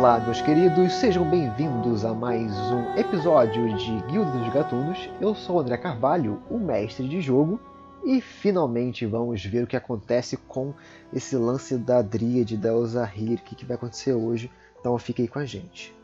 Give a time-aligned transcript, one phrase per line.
[0.00, 5.10] Olá, meus queridos, sejam bem-vindos a mais um episódio de Guilda dos Gatunos.
[5.20, 7.60] Eu sou o André Carvalho, o mestre de jogo,
[8.02, 10.72] e finalmente vamos ver o que acontece com
[11.12, 14.50] esse lance da Dríade da Elzahir, o que, que vai acontecer hoje.
[14.80, 15.94] Então fique aí com a gente.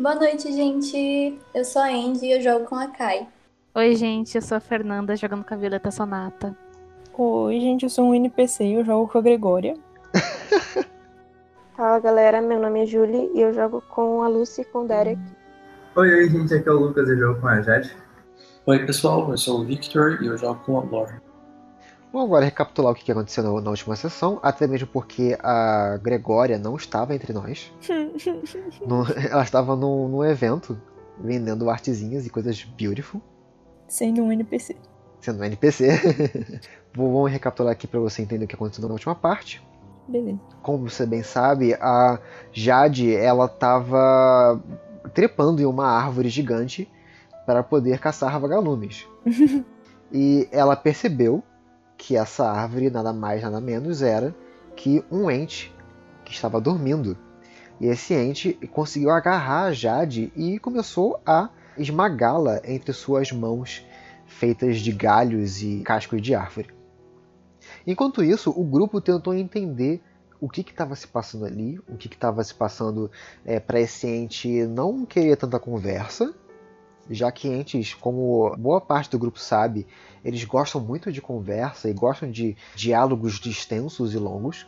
[0.00, 1.38] Boa noite, gente.
[1.54, 3.28] Eu sou a Andy e eu jogo com a Kai.
[3.72, 6.58] Oi, gente, eu sou a Fernanda jogando com a Violeta Sonata.
[7.16, 9.76] Oi, gente, eu sou um NPC e eu jogo com a Gregória.
[11.76, 14.88] Fala galera, meu nome é Julie e eu jogo com a Lucy e com o
[14.88, 15.20] Derek.
[15.96, 17.96] Oi, oi, gente, aqui é o Lucas e eu jogo com a Jade.
[18.66, 21.14] Oi, pessoal, eu sou o Victor e eu jogo com a Lore.
[22.12, 26.76] Vamos agora recapitular o que aconteceu na, última sessão, até mesmo porque a Gregória não
[26.76, 27.72] estava entre nós.
[28.86, 30.80] No- ela estava num, num evento
[31.18, 33.20] vendendo artezinhas e coisas beautiful,
[33.88, 34.76] Sendo um NPC.
[35.20, 35.88] sendo um NPC.
[36.94, 39.62] Vamos recapitular aqui para você entender o que aconteceu na última parte.
[40.06, 40.38] Beleza.
[40.62, 42.18] Como você bem sabe, a
[42.52, 44.60] Jade ela estava
[45.12, 46.90] trepando em uma árvore gigante
[47.46, 49.06] para poder caçar vagalumes.
[50.12, 51.42] e ela percebeu
[51.96, 54.34] que essa árvore nada mais nada menos era
[54.76, 55.74] que um ente
[56.24, 57.16] que estava dormindo.
[57.80, 63.84] E esse ente conseguiu agarrar a Jade e começou a esmagá-la entre suas mãos
[64.26, 66.68] feitas de galhos e cascos de árvore.
[67.86, 70.02] Enquanto isso, o grupo tentou entender
[70.40, 73.10] o que estava se passando ali, o que estava se passando
[73.66, 76.34] para esse ente não querer tanta conversa,
[77.10, 79.86] já que entes, como boa parte do grupo sabe,
[80.24, 84.66] eles gostam muito de conversa e gostam de diálogos extensos e longos,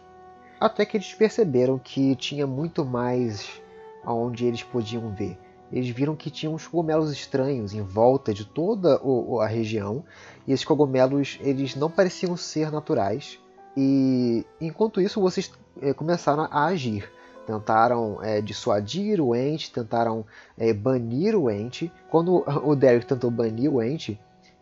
[0.61, 3.61] até que eles perceberam que tinha muito mais
[4.05, 5.39] aonde eles podiam ver.
[5.72, 9.00] Eles viram que tinha uns cogumelos estranhos em volta de toda
[9.43, 10.04] a região,
[10.47, 13.38] e esses cogumelos eles não pareciam ser naturais.
[13.77, 15.50] E enquanto isso, vocês
[15.82, 17.10] eh, começaram a agir.
[17.47, 20.25] Tentaram eh, dissuadir o ente, tentaram
[20.56, 21.93] eh, banir o ente.
[22.10, 24.19] Quando o Derek tentou banir o ente,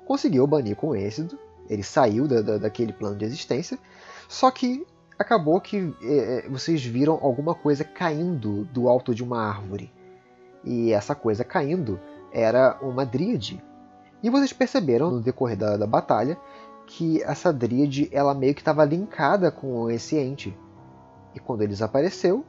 [0.06, 1.38] conseguiu banir com êxito.
[1.68, 3.78] Ele saiu da, da- daquele plano de existência.
[4.28, 4.84] Só que
[5.18, 9.90] acabou que eh, vocês viram alguma coisa caindo do alto de uma árvore.
[10.64, 12.00] E essa coisa caindo
[12.32, 13.62] era uma dríade.
[14.22, 16.38] E vocês perceberam no decorrer da, da batalha
[16.86, 20.56] que essa dríade ela meio que estava linkada com esse ente.
[21.34, 22.44] E quando ele desapareceu,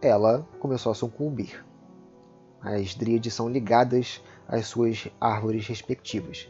[0.00, 1.64] ela começou a sucumbir.
[2.60, 6.48] As dríades são ligadas às suas árvores respectivas.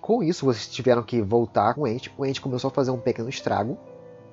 [0.00, 2.12] Com isso, vocês tiveram que voltar com o ente.
[2.16, 3.76] O ente começou a fazer um pequeno estrago,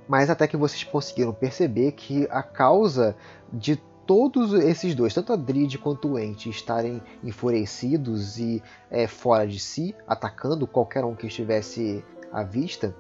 [0.08, 3.16] mas até que vocês conseguiram perceber que a causa
[3.52, 9.48] de todos esses dois, tanto a Dríade quanto o Ente, estarem enfurecidos e é, fora
[9.48, 12.96] de si, atacando qualquer um que estivesse à vista,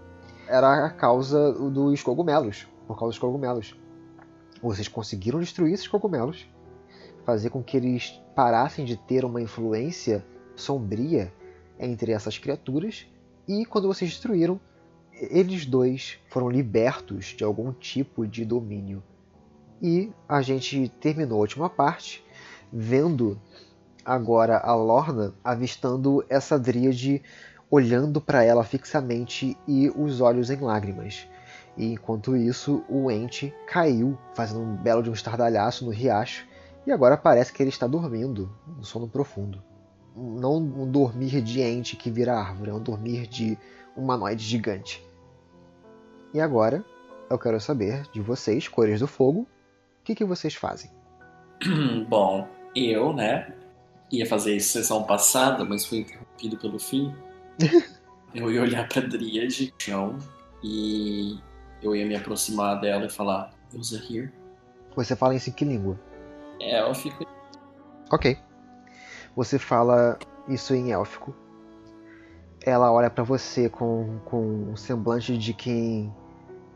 [0.48, 2.68] era a causa dos cogumelos.
[2.88, 3.76] Por causa dos cogumelos.
[4.62, 6.48] Vocês conseguiram destruir esses cogumelos,
[7.26, 11.34] fazer com que eles parassem de ter uma influência sombria
[11.80, 13.06] entre essas criaturas,
[13.48, 14.60] e quando vocês destruíram,
[15.12, 19.04] eles dois foram libertos de algum tipo de domínio.
[19.82, 22.24] E a gente terminou a última parte
[22.72, 23.40] vendo
[24.04, 27.22] agora a Lorna avistando essa dríade
[27.70, 31.28] olhando para ela fixamente e os olhos em lágrimas.
[31.78, 36.48] E enquanto isso, o ente caiu, fazendo um belo de um estardalhaço no riacho,
[36.86, 39.62] e agora parece que ele está dormindo, no sono profundo.
[40.16, 43.58] Não um dormir de ente que vira árvore, é um dormir de
[43.98, 45.06] humanoide gigante.
[46.34, 46.86] E agora,
[47.30, 49.48] eu quero saber de vocês, Cores do Fogo,
[50.06, 50.90] que, que vocês fazem?
[52.08, 53.54] Bom, eu, né,
[54.12, 57.14] ia fazer isso sessão passada, mas fui interrompido pelo fim.
[58.34, 60.18] eu ia olhar pra Dríade, chão,
[60.64, 61.40] e
[61.82, 64.32] eu ia me aproximar dela e falar, Elsa here.
[64.96, 66.00] Você fala em que língua?
[66.62, 67.26] É, eu fico.
[68.12, 68.38] Ok.
[69.36, 71.36] Você fala isso em élfico.
[72.64, 76.14] Ela olha pra você com, com um semblante de quem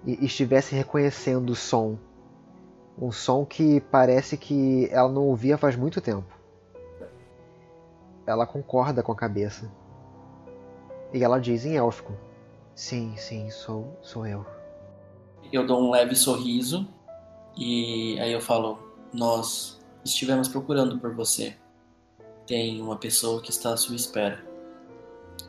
[0.06, 1.98] estivesse reconhecendo o som.
[3.02, 6.28] Um som que parece que ela não ouvia faz muito tempo.
[8.28, 9.72] Ela concorda com a cabeça.
[11.14, 12.12] E ela diz em élfico:
[12.76, 14.46] Sim, sim, sou, sou eu.
[15.52, 16.88] Eu dou um leve sorriso,
[17.58, 18.78] e aí eu falo,
[19.14, 21.56] nós estivemos procurando por você.
[22.46, 24.44] Tem uma pessoa que está à sua espera.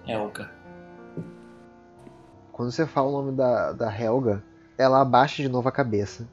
[0.06, 0.50] Helga.
[2.52, 4.42] Quando você fala o nome da, da Helga,
[4.78, 6.28] ela abaixa de novo a cabeça.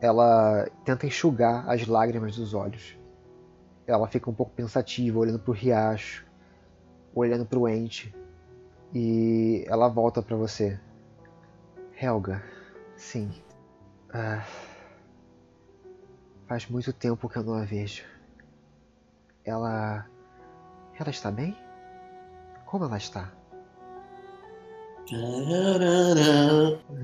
[0.00, 2.98] Ela tenta enxugar as lágrimas dos olhos.
[3.86, 6.26] Ela fica um pouco pensativa, olhando pro riacho,
[7.14, 8.14] olhando pro ente.
[8.94, 10.78] E ela volta pra você.
[12.00, 12.42] Helga,
[12.96, 13.30] sim.
[14.12, 14.42] Ah,
[16.50, 18.02] Faz muito tempo que eu não a vejo.
[19.44, 20.04] Ela.
[20.98, 21.56] Ela está bem?
[22.66, 23.30] Como ela está?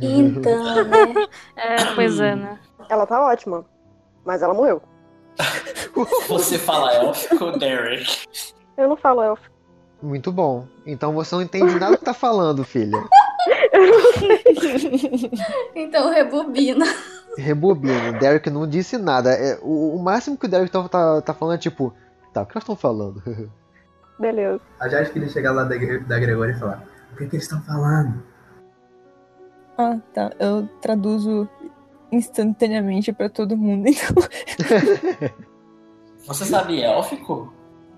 [0.02, 1.28] Então, né?
[1.54, 2.58] É, pois é, né?
[2.88, 3.64] Ela tá ótima,
[4.24, 4.82] mas ela morreu.
[6.28, 8.26] Você fala élfico, Derek.
[8.76, 9.50] Eu não falo elfo.
[10.02, 10.66] Muito bom.
[10.84, 12.96] Então você não entende nada do que tá falando, filha.
[15.74, 16.84] Então rebobina.
[17.36, 18.10] Rebobina.
[18.10, 19.30] O Derek não disse nada.
[19.32, 21.94] É, o, o máximo que o Derek tá, tá, tá falando é tipo.
[22.32, 23.22] Tá, o que elas estão falando?
[24.18, 24.60] Beleza.
[24.80, 27.60] A Jade queria chegar lá da, da Gregória e falar: O que, que eles estão
[27.62, 28.22] falando?
[29.76, 30.32] Ah, tá.
[30.38, 31.48] Eu traduzo
[32.12, 34.14] instantaneamente pra todo mundo, então
[36.26, 37.52] Você sabe élfico?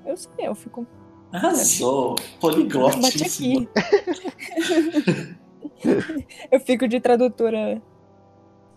[0.07, 0.87] eu sei élfico.
[1.33, 2.15] Arrasou.
[2.15, 3.69] Bate Poliglotíssimo.
[3.75, 5.37] aqui.
[6.51, 7.83] eu fico de tradutora.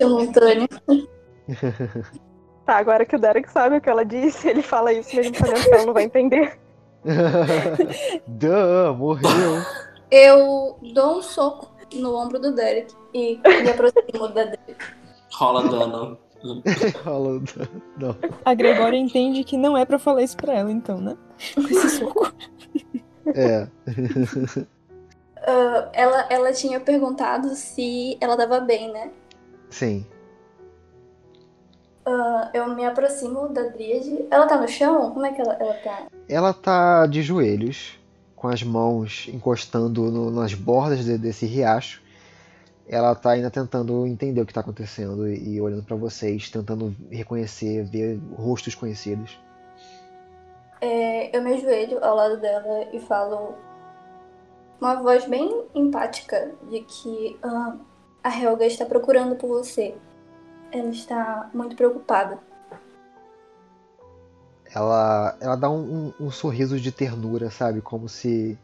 [0.01, 0.67] Simultâneo.
[2.65, 5.63] Tá, agora que o Derek sabe o que ela disse, ele fala isso mesmo sabendo
[5.63, 6.59] que ela não vai entender.
[8.27, 9.61] Duh, morreu.
[10.11, 14.75] Eu dou um soco no ombro do Derek e me aproximo da Derek.
[15.33, 16.17] Rola dano.
[17.03, 17.51] Falando.
[17.97, 18.15] Não.
[18.43, 21.15] A Gregória entende que não é pra falar isso pra ela, então, né?
[21.53, 22.33] Com esse soco.
[23.35, 23.67] É.
[25.43, 29.09] Ah, ela, ela tinha perguntado se ela tava bem, né?
[29.71, 30.05] Sim.
[32.05, 34.25] Ah, eu me aproximo da Dríade.
[34.29, 35.09] Ela tá no chão?
[35.11, 36.07] Como é que ela, ela tá?
[36.29, 37.99] Ela tá de joelhos,
[38.35, 42.00] com as mãos encostando no- nas bordas de- desse riacho.
[42.87, 46.95] Ela tá ainda tentando entender o que tá acontecendo e, e olhando pra vocês, tentando
[47.09, 49.39] reconhecer, ver rostos conhecidos.
[50.81, 53.53] É, eu me ajoelho ao lado dela e falo
[54.79, 57.77] uma voz bem empática de que ah,
[58.23, 59.95] a Helga está procurando por você.
[60.71, 62.39] Ela está muito preocupada.
[64.73, 67.81] Ela, ela dá um, um- um sorriso de ternura, sabe?
[67.81, 68.57] Como se,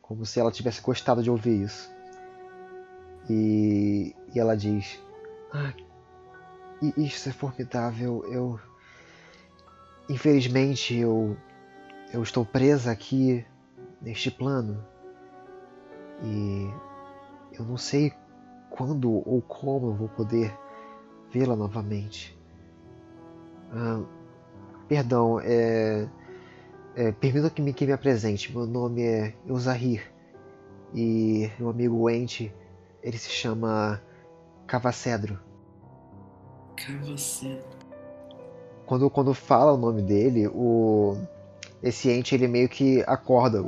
[0.00, 1.90] como se ela tivesse gostado de ouvir isso.
[3.28, 5.00] E, e ela diz:
[5.52, 5.72] ah,
[6.96, 8.24] Isso é formidável.
[8.28, 8.60] Eu.
[10.08, 11.36] Infelizmente, eu.
[12.12, 13.44] Eu estou presa aqui
[14.00, 14.84] neste plano.
[16.22, 16.70] E.
[17.52, 18.12] Eu não sei
[18.70, 20.56] quando ou como eu vou poder
[21.30, 22.36] vê-la novamente.
[23.70, 24.02] Ah,
[24.88, 26.08] perdão, é.
[26.96, 28.50] é permita que me, que me apresente.
[28.52, 30.10] Meu nome é Eusahir.
[30.94, 32.52] E meu amigo Ente,
[33.02, 34.00] ele se chama
[34.66, 35.38] Cavacedro.
[36.76, 37.62] Cavacete.
[38.86, 41.16] Quando, quando fala o nome dele, o
[41.82, 43.60] esse ente ele meio que acorda.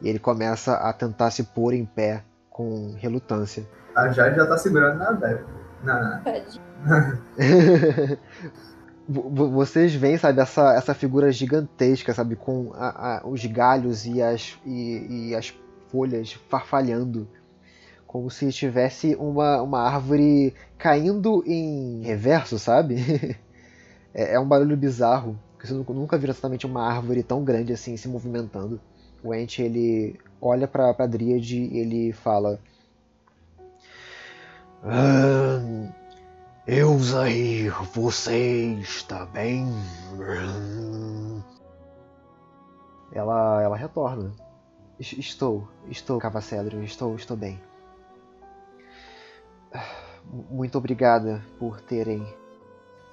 [0.00, 3.66] E ele começa a tentar se pôr em pé com relutância.
[3.94, 5.44] A Jade já tá segurando na Bebe.
[5.82, 6.22] Na...
[9.08, 14.58] Vocês veem, sabe, essa, essa figura gigantesca, sabe, com a- a- os galhos e as,
[14.66, 15.50] e, e as
[15.90, 17.26] folhas farfalhando,
[18.06, 22.96] como se tivesse uma, uma árvore caindo em reverso, sabe?
[24.14, 27.94] É, é um barulho bizarro, porque você nunca- viu exatamente uma árvore tão grande assim
[27.96, 28.80] se movimentando.
[29.22, 32.58] O Ent, ele olha pra, pra Dríade e ele fala...
[34.82, 35.60] "Ah,
[36.66, 39.66] Eusair, você está bem?
[43.12, 44.32] Ela, ela retorna.
[44.98, 47.60] Es- Estou, estou, Cavacedro, estou, estou bem.
[50.24, 52.26] Mu- Muito obrigada por terem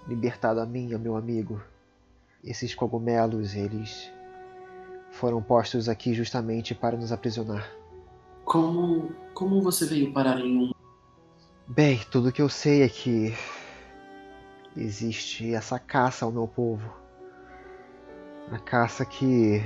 [0.08, 1.62] libertado a mim e ao meu amigo.
[2.44, 4.12] Esses cogumelos, eles
[5.12, 7.68] foram postos aqui justamente para nos aprisionar.
[8.44, 10.72] Como, como você veio parar em um.
[11.68, 13.34] Bem, tudo que eu sei é que
[14.78, 16.88] existe essa caça ao meu povo.
[18.52, 19.64] A caça que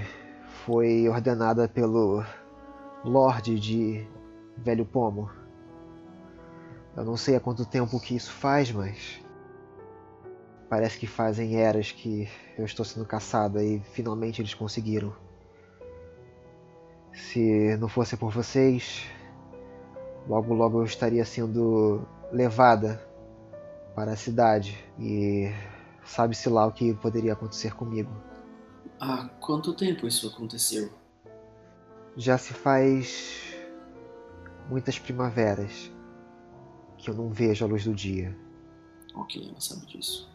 [0.70, 2.24] foi ordenada pelo
[3.04, 4.08] Lorde de
[4.56, 5.28] Velho Pomo.
[6.96, 9.20] Eu não sei há quanto tempo que isso faz, mas
[10.70, 15.12] parece que fazem eras que eu estou sendo caçada e finalmente eles conseguiram.
[17.14, 19.08] Se não fosse por vocês,
[20.28, 23.04] logo logo eu estaria sendo levada
[23.96, 25.52] para a cidade e
[26.06, 28.29] sabe-se lá o que poderia acontecer comigo.
[29.00, 30.92] Há quanto tempo isso aconteceu?
[32.18, 33.56] Já se faz
[34.70, 35.90] muitas primaveras
[36.98, 38.36] que eu não vejo a luz do dia.
[39.16, 40.30] Ok, ela sabe disso.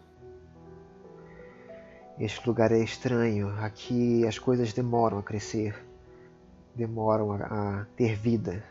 [2.19, 3.49] Este lugar é estranho.
[3.61, 5.85] Aqui as coisas demoram a crescer,
[6.75, 8.65] demoram a, a ter vida.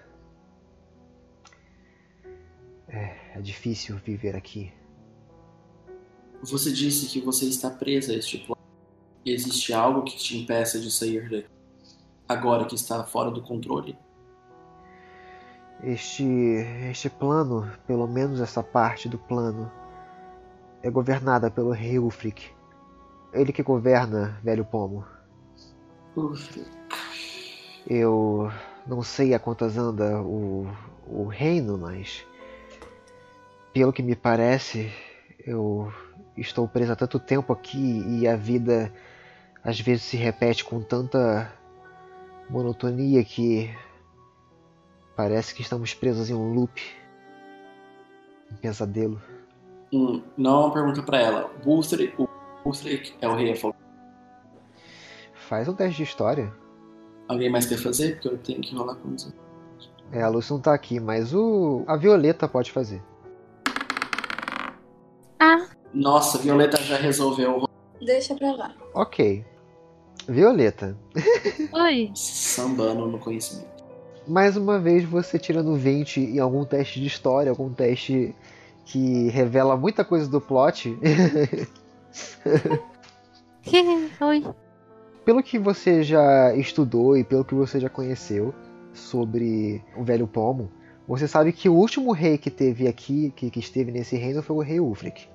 [2.88, 4.74] É, é difícil viver aqui.
[6.42, 8.53] Você disse que você está presa a este plano.
[9.26, 11.48] Existe algo que te impeça de sair daqui?
[12.28, 13.98] Agora que está fora do controle?
[15.84, 16.24] Este,
[16.90, 19.72] este plano, pelo menos essa parte do plano,
[20.82, 22.50] é governada pelo rei Ulfric.
[23.34, 25.06] Ele que governa, velho pomo.
[26.16, 26.66] Uf,
[27.88, 28.52] Eu
[28.86, 30.68] não sei a quantas anda o,
[31.08, 32.26] o reino, mas
[33.74, 34.92] pelo que me parece,
[35.46, 35.92] eu
[36.38, 38.94] estou preso há tanto tempo aqui e a vida
[39.64, 41.52] às vezes se repete com tanta
[42.50, 43.74] monotonia que
[45.16, 46.82] parece que estamos presos em um loop,
[48.52, 49.22] um pesadelo.
[49.94, 51.52] hum, não é uma pergunta pra ela.
[51.64, 52.28] Bulthric, o
[52.64, 53.82] Bulthric é o rei afogado.
[55.34, 56.54] Faz um teste de história.
[57.28, 58.14] Alguém mais quer fazer?
[58.16, 59.34] Porque eu tenho que rolar com isso.
[60.12, 63.02] É, a Lucy não tá aqui, mas o a Violeta pode fazer.
[65.40, 67.64] Ah, Nossa, Violeta já resolveu
[68.02, 68.76] Deixa pra lá.
[68.94, 69.46] Ok.
[70.28, 70.98] Violeta,
[71.74, 72.12] oi.
[72.16, 73.68] sambando no conhecimento.
[74.28, 78.34] mais uma vez você tirando 20 em algum teste de história, algum teste
[78.86, 80.98] que revela muita coisa do plot.
[84.22, 84.44] oi.
[85.26, 88.54] pelo que você já estudou e pelo que você já conheceu
[88.94, 90.72] sobre o velho pomo,
[91.08, 94.56] você sabe que o último rei que teve aqui, que, que esteve nesse reino, foi
[94.56, 95.28] o rei Ulfric.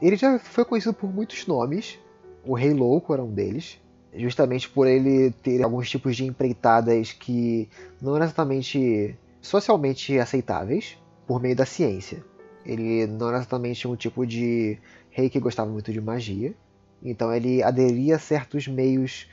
[0.00, 1.98] Ele já foi conhecido por muitos nomes.
[2.44, 3.80] O rei louco era um deles,
[4.14, 7.68] justamente por ele ter alguns tipos de empreitadas que
[8.00, 12.24] não eram exatamente socialmente aceitáveis por meio da ciência.
[12.64, 14.78] Ele não era exatamente um tipo de
[15.10, 16.54] rei que gostava muito de magia,
[17.02, 19.26] então ele aderia a certos meios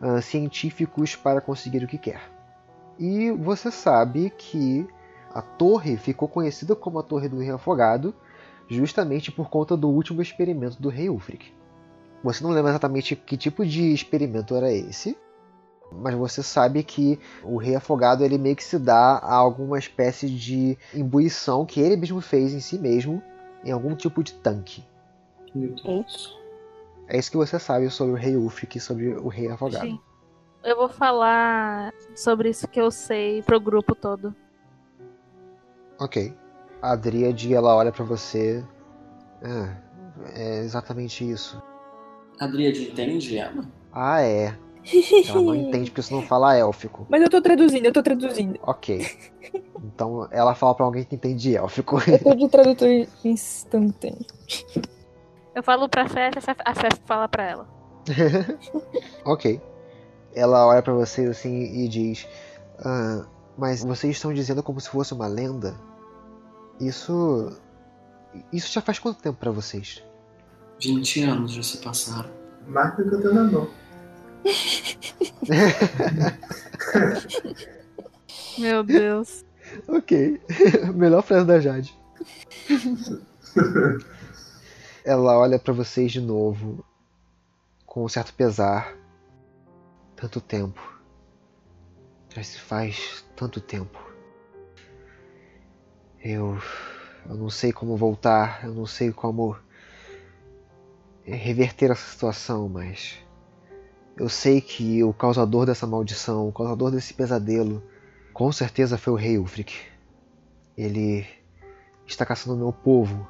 [0.00, 2.22] ah, científicos para conseguir o que quer.
[2.98, 4.86] E você sabe que
[5.32, 8.14] a torre ficou conhecida como a Torre do Rei Afogado
[8.68, 11.52] justamente por conta do último experimento do Rei Ulfric.
[12.22, 15.16] Você não lembra exatamente que tipo de experimento era esse,
[15.92, 20.28] mas você sabe que o Rei Afogado ele meio que se dá a alguma espécie
[20.28, 23.22] de imbuição que ele mesmo fez em si mesmo
[23.64, 24.84] em algum tipo de tanque.
[25.54, 26.38] Meu Deus.
[27.08, 29.86] É isso que você sabe sobre o Rei Ulfric e sobre o Rei Afogado.
[29.86, 30.00] Sim.
[30.62, 34.34] Eu vou falar sobre isso que eu sei pro grupo todo.
[35.98, 36.36] Ok.
[36.80, 38.64] A Dríade, ela olha pra você.
[39.42, 39.74] Ah,
[40.34, 41.60] é exatamente isso.
[42.40, 43.64] A Dríade entende ela?
[43.92, 44.56] Ah, é.
[45.28, 47.06] Ela não entende porque você não fala élfico.
[47.10, 48.58] Mas eu tô traduzindo, eu tô traduzindo.
[48.62, 49.06] Ok.
[49.84, 51.98] Então ela fala pra alguém que entende élfico.
[52.10, 52.88] Eu tô de tradutor
[53.22, 54.24] instantâneo.
[55.54, 57.68] Eu falo pra Fef, a Fef fala pra ela.
[59.24, 59.60] ok.
[60.34, 62.26] Ela olha pra vocês assim e diz:
[62.78, 63.26] "Ah,
[63.58, 65.74] Mas vocês estão dizendo como se fosse uma lenda?
[66.80, 67.52] Isso.
[68.52, 70.02] Isso já faz quanto tempo pra vocês?
[70.80, 72.30] 20 anos já se passaram.
[72.66, 73.70] Marca que eu tenho na mão.
[78.58, 79.44] Meu Deus.
[79.86, 80.40] Ok.
[80.94, 81.96] Melhor frase da Jade.
[85.04, 86.84] Ela olha pra vocês de novo,
[87.86, 88.94] com um certo pesar.
[90.16, 90.80] Tanto tempo.
[92.34, 93.98] Já se faz tanto tempo.
[96.22, 96.58] Eu.
[97.28, 99.56] Eu não sei como voltar, eu não sei como
[101.36, 103.18] reverter essa situação, mas.
[104.16, 107.82] Eu sei que o causador dessa maldição, o causador desse pesadelo,
[108.34, 109.74] com certeza foi o rei Ulfric.
[110.76, 111.26] Ele
[112.06, 113.26] está caçando meu povo.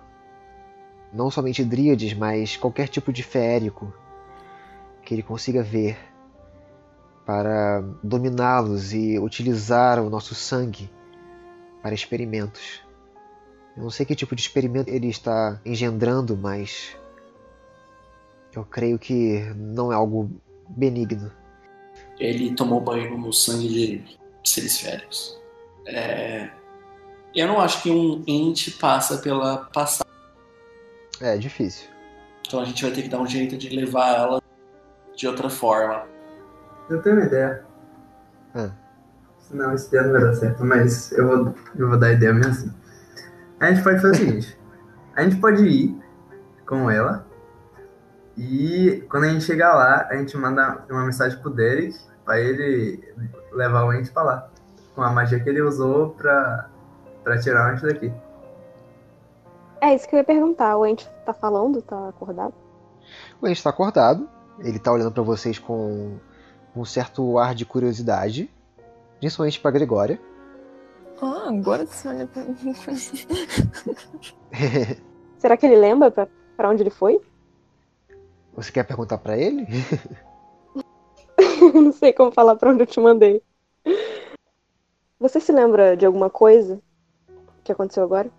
[1.13, 3.93] Não somente dríades, mas qualquer tipo de feérico
[5.05, 5.97] que ele consiga ver
[7.27, 10.91] para dominá-los e utilizar o nosso sangue
[11.83, 12.83] para experimentos.
[13.77, 16.97] Eu não sei que tipo de experimento ele está engendrando, mas
[18.55, 20.31] eu creio que não é algo
[20.69, 21.31] benigno.
[22.19, 25.41] Ele tomou banho no sangue de seres féricos.
[25.87, 26.51] É...
[27.35, 30.13] Eu não acho que um ente passa pela passagem.
[31.21, 31.89] É difícil.
[32.47, 34.43] Então a gente vai ter que dar um jeito de levar ela
[35.17, 36.05] de outra forma.
[36.89, 37.65] Eu tenho uma ideia.
[38.55, 38.71] Ah.
[39.51, 42.33] Não, esse ideia não vai dar certo, mas eu vou, eu vou dar a ideia
[42.33, 42.73] mesmo assim.
[43.61, 44.59] A gente pode fazer o seguinte:
[45.15, 45.97] a gente pode ir
[46.67, 47.30] com ela
[48.37, 53.03] e quando a gente chegar lá, a gente manda uma mensagem pro Derek pra ele
[53.53, 54.51] levar o ente pra lá.
[54.95, 56.69] Com a magia que ele usou pra,
[57.23, 58.13] pra tirar o ente daqui.
[59.81, 60.77] É isso que eu ia perguntar.
[60.77, 61.81] O Ente tá falando?
[61.81, 62.53] Tá acordado?
[63.41, 66.19] O Ente está acordado, ele está olhando para vocês com
[66.77, 68.51] um certo ar de curiosidade,
[69.19, 70.21] principalmente para Gregória.
[71.23, 72.75] Ah, agora você olha pra mim.
[75.39, 77.21] Será que ele lembra pra, pra onde ele foi?
[78.61, 79.67] Você quer perguntar pra ele?
[81.73, 83.43] Não sei como falar pra onde eu te mandei.
[85.19, 86.79] Você se lembra de alguma coisa
[87.65, 88.31] que aconteceu agora?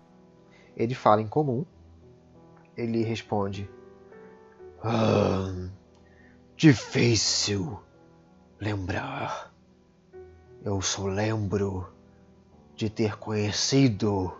[0.76, 1.66] Ele fala em comum.
[2.76, 3.68] Ele responde:
[4.80, 5.52] ah,
[6.54, 7.80] Difícil
[8.60, 9.52] lembrar.
[10.64, 11.92] Eu só lembro
[12.76, 14.32] de ter conhecido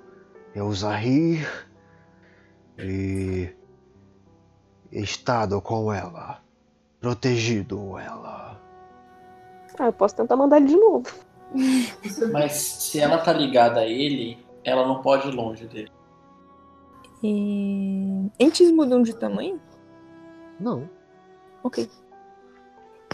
[0.54, 1.68] Elzahir
[2.78, 3.52] e
[4.92, 6.40] estado com ela,
[7.00, 8.60] protegido ela.
[9.78, 11.06] Ah, eu posso tentar mandar ele de novo.
[12.32, 15.90] Mas se ela tá ligada a ele, ela não pode ir longe dele.
[17.22, 18.30] E...
[18.38, 19.60] Entes mudam de tamanho?
[20.58, 20.88] Não.
[21.62, 21.88] Ok.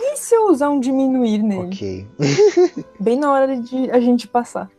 [0.01, 1.67] E se eu usar um diminuir nele?
[1.67, 2.09] Ok.
[3.01, 4.71] Bem na hora de a gente passar.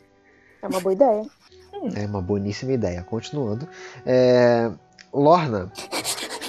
[0.61, 1.25] É uma boa ideia.
[1.95, 3.03] É uma boníssima ideia.
[3.03, 3.67] Continuando.
[4.05, 4.71] É...
[5.13, 5.71] Lorna,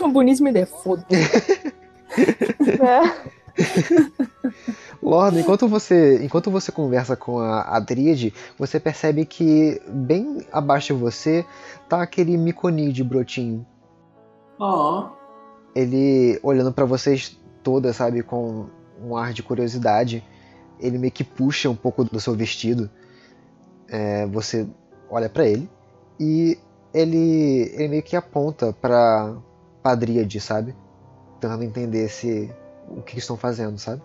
[0.00, 1.04] Uma boníssima ideia, foda
[2.60, 3.40] É.
[5.02, 10.94] Lorna, enquanto você, enquanto você conversa com a, a Dríade, você percebe que bem abaixo
[10.94, 11.44] de você
[11.88, 13.66] tá aquele Miconi de brotinho.
[14.58, 15.10] Ó,
[15.74, 18.66] Ele olhando pra vocês todas, sabe, com
[19.02, 20.22] um ar de curiosidade.
[20.78, 22.90] Ele meio que puxa um pouco do seu vestido.
[23.88, 24.66] É, você
[25.10, 25.68] olha pra ele
[26.18, 26.56] e
[26.94, 29.34] ele, ele meio que aponta pra,
[29.82, 30.74] pra Dríade, sabe?
[31.40, 32.52] Tentando entender se
[32.88, 34.02] o que estão fazendo, sabe?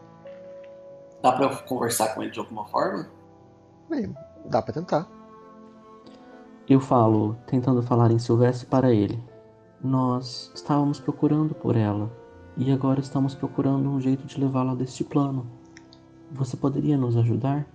[1.25, 3.09] dá pra eu conversar com ele de alguma forma?
[3.89, 5.07] Bem, dá pra tentar.
[6.69, 9.19] Eu falo, tentando falar em Silvestre para ele.
[9.83, 12.11] Nós estávamos procurando por ela
[12.57, 15.47] e agora estamos procurando um jeito de levá-la deste plano.
[16.31, 17.67] Você poderia nos ajudar?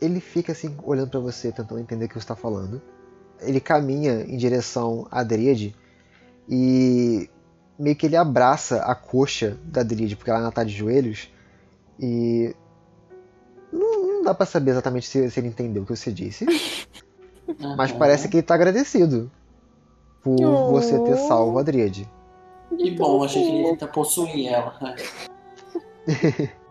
[0.00, 2.82] Ele fica assim, olhando pra você, tentando entender o que você está falando.
[3.40, 5.74] Ele caminha em direção à Dríade
[6.48, 7.28] e
[7.78, 11.30] meio que ele abraça a coxa da Dríade, porque ela ainda tá de joelhos.
[11.98, 12.54] E
[13.72, 16.44] não, não dá pra saber exatamente se, se ele entendeu o que você disse,
[17.76, 19.30] mas parece que ele tá agradecido
[20.22, 20.70] por Oh.
[20.72, 22.08] você ter salvo a Dríade.
[22.76, 24.74] Que bom, achei que ele ia tentar possuir ela.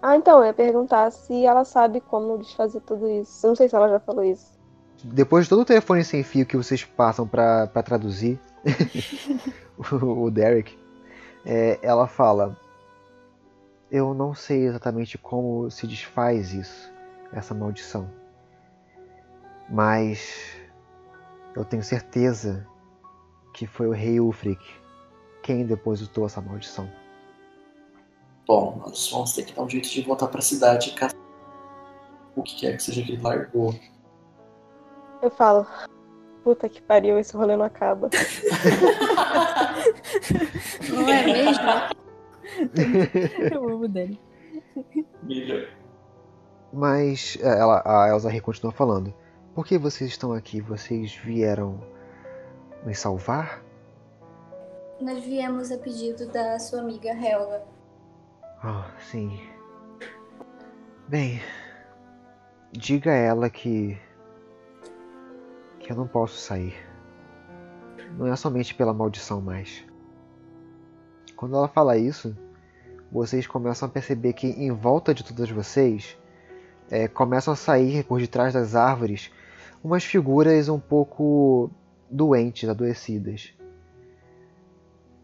[0.00, 3.44] Ah, então, eu ia perguntar se ela sabe como desfazer tudo isso.
[3.44, 4.57] Eu não sei se ela já falou isso.
[5.04, 8.38] Depois de todo o telefone sem fio que vocês passam pra pra traduzir
[9.92, 10.76] o, o Derek,
[11.44, 12.58] é, ela fala:
[13.90, 16.92] Eu não sei exatamente como se desfaz isso,
[17.32, 18.10] essa maldição.
[19.70, 20.56] Mas
[21.54, 22.66] eu tenho certeza
[23.52, 24.62] que foi o rei Ulfric
[25.42, 26.90] quem depositou essa maldição.
[28.46, 31.18] Bom, nós vamos ter que dar um jeito de voltar pra cidade e caçar
[32.34, 33.74] o que quer que seja que ele largou.
[35.20, 35.66] Eu falo,
[36.44, 38.08] puta que pariu, esse rolê não acaba.
[40.88, 41.64] Não é mesmo?
[43.52, 44.18] Eu amo dele.
[46.72, 49.14] Mas é, ela, a Elsa Rey continua falando:
[49.54, 50.60] Por que vocês estão aqui?
[50.60, 51.80] Vocês vieram
[52.84, 53.62] me salvar?
[55.00, 57.62] Nós viemos a pedido da sua amiga Helga.
[58.62, 59.40] Ah, sim.
[61.06, 61.40] Bem,
[62.72, 63.98] diga a ela que.
[65.88, 66.74] Que eu não posso sair.
[68.18, 69.82] Não é somente pela maldição mais.
[71.34, 72.36] Quando ela fala isso,
[73.10, 76.14] vocês começam a perceber que em volta de todas vocês
[76.90, 79.32] é, começam a sair por detrás das árvores
[79.82, 81.70] umas figuras um pouco
[82.10, 83.54] doentes, adoecidas.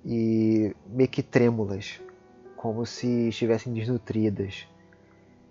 [0.03, 2.01] E meio que trêmulas
[2.57, 4.67] como se estivessem desnutridas.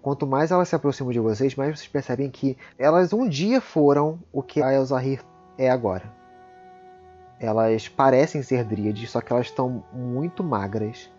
[0.04, 4.20] Quanto mais elas se aproximam de vocês, mais vocês percebem que elas um dia foram
[4.34, 5.24] o que a Elzahir
[5.58, 6.12] é agora.
[7.40, 11.10] Elas parecem ser dríades, só que elas estão muito magras.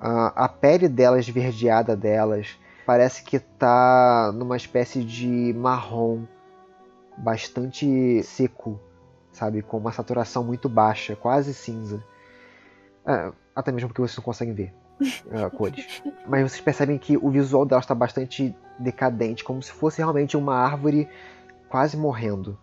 [0.00, 6.22] A, a pele delas, esverdeada delas, parece que está numa espécie de marrom
[7.18, 8.80] bastante seco,
[9.30, 9.60] sabe?
[9.60, 12.02] Com uma saturação muito baixa, quase cinza.
[13.04, 14.81] Ah, até mesmo porque vocês não conseguem ver
[15.30, 16.02] ah, cores.
[16.26, 20.54] Mas vocês percebem que o visual dela está bastante decadente, como se fosse realmente uma
[20.54, 21.08] árvore
[21.68, 22.58] quase morrendo.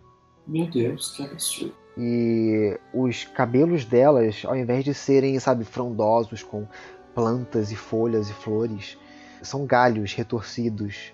[0.48, 1.74] Meu Deus, que absurdo.
[1.98, 6.66] E os cabelos delas, ao invés de serem, sabe, frondosos com
[7.14, 8.98] plantas e folhas e flores,
[9.42, 11.14] são galhos retorcidos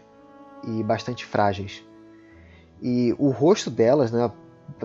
[0.67, 1.83] e bastante frágeis.
[2.81, 4.31] E o rosto delas, né,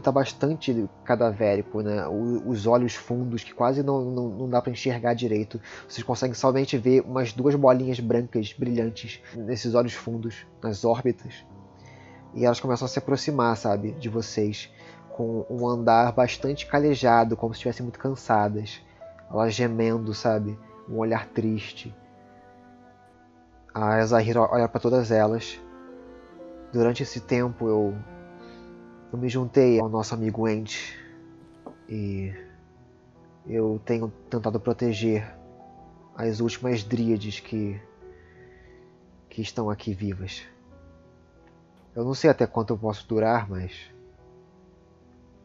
[0.03, 2.07] tá bastante cadavérico, né?
[2.09, 5.61] Os olhos fundos que quase não, não, não dá para enxergar direito.
[5.89, 11.45] Vocês conseguem somente ver umas duas bolinhas brancas brilhantes nesses olhos fundos, nas órbitas.
[12.35, 14.71] E elas começam a se aproximar, sabe, de vocês,
[15.11, 18.81] com um andar bastante calejado, como se estivessem muito cansadas.
[19.31, 20.59] Elas gemendo, sabe?
[20.89, 21.95] Um olhar triste.
[23.75, 25.61] A Zahira olha para todas elas.
[26.73, 27.95] Durante esse tempo eu,
[29.13, 30.77] eu me juntei ao nosso amigo Ent
[31.89, 32.33] e
[33.47, 35.35] eu tenho tentado proteger
[36.15, 37.81] as últimas dríades que
[39.29, 40.43] que estão aqui vivas.
[41.95, 43.73] Eu não sei até quanto eu posso durar, mas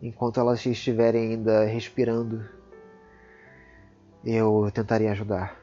[0.01, 2.43] enquanto elas estiverem ainda respirando,
[4.23, 5.59] eu tentarei ajudar.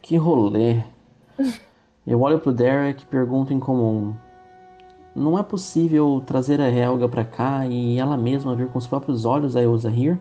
[0.00, 0.82] Que rolê.
[2.06, 4.16] Eu olho pro Derek e pergunto em comum.
[5.16, 9.24] Não é possível trazer a Helga pra cá e ela mesma ver com os próprios
[9.24, 10.20] olhos a Elzahir?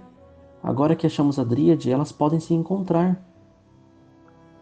[0.64, 3.22] Agora que achamos a Dríade, elas podem se encontrar.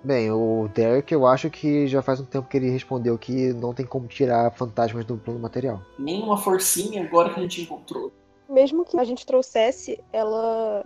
[0.03, 3.73] Bem, o Derek eu acho que já faz um tempo que ele respondeu que não
[3.75, 5.81] tem como tirar fantasmas do plano material.
[5.99, 8.11] Nem uma forcinha agora que a gente encontrou.
[8.49, 10.83] Mesmo que a gente trouxesse, ela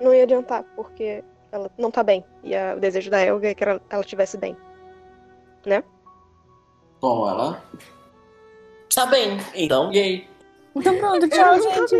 [0.00, 1.22] não ia adiantar, porque
[1.52, 2.24] ela não tá bem.
[2.42, 4.54] E a- o desejo da Helga é que ela, ela estivesse bem.
[5.64, 5.82] Né?
[7.00, 7.62] Bom, ela.
[8.90, 10.28] Está bem, então, yay.
[10.74, 11.94] Então pronto, tchau, gente.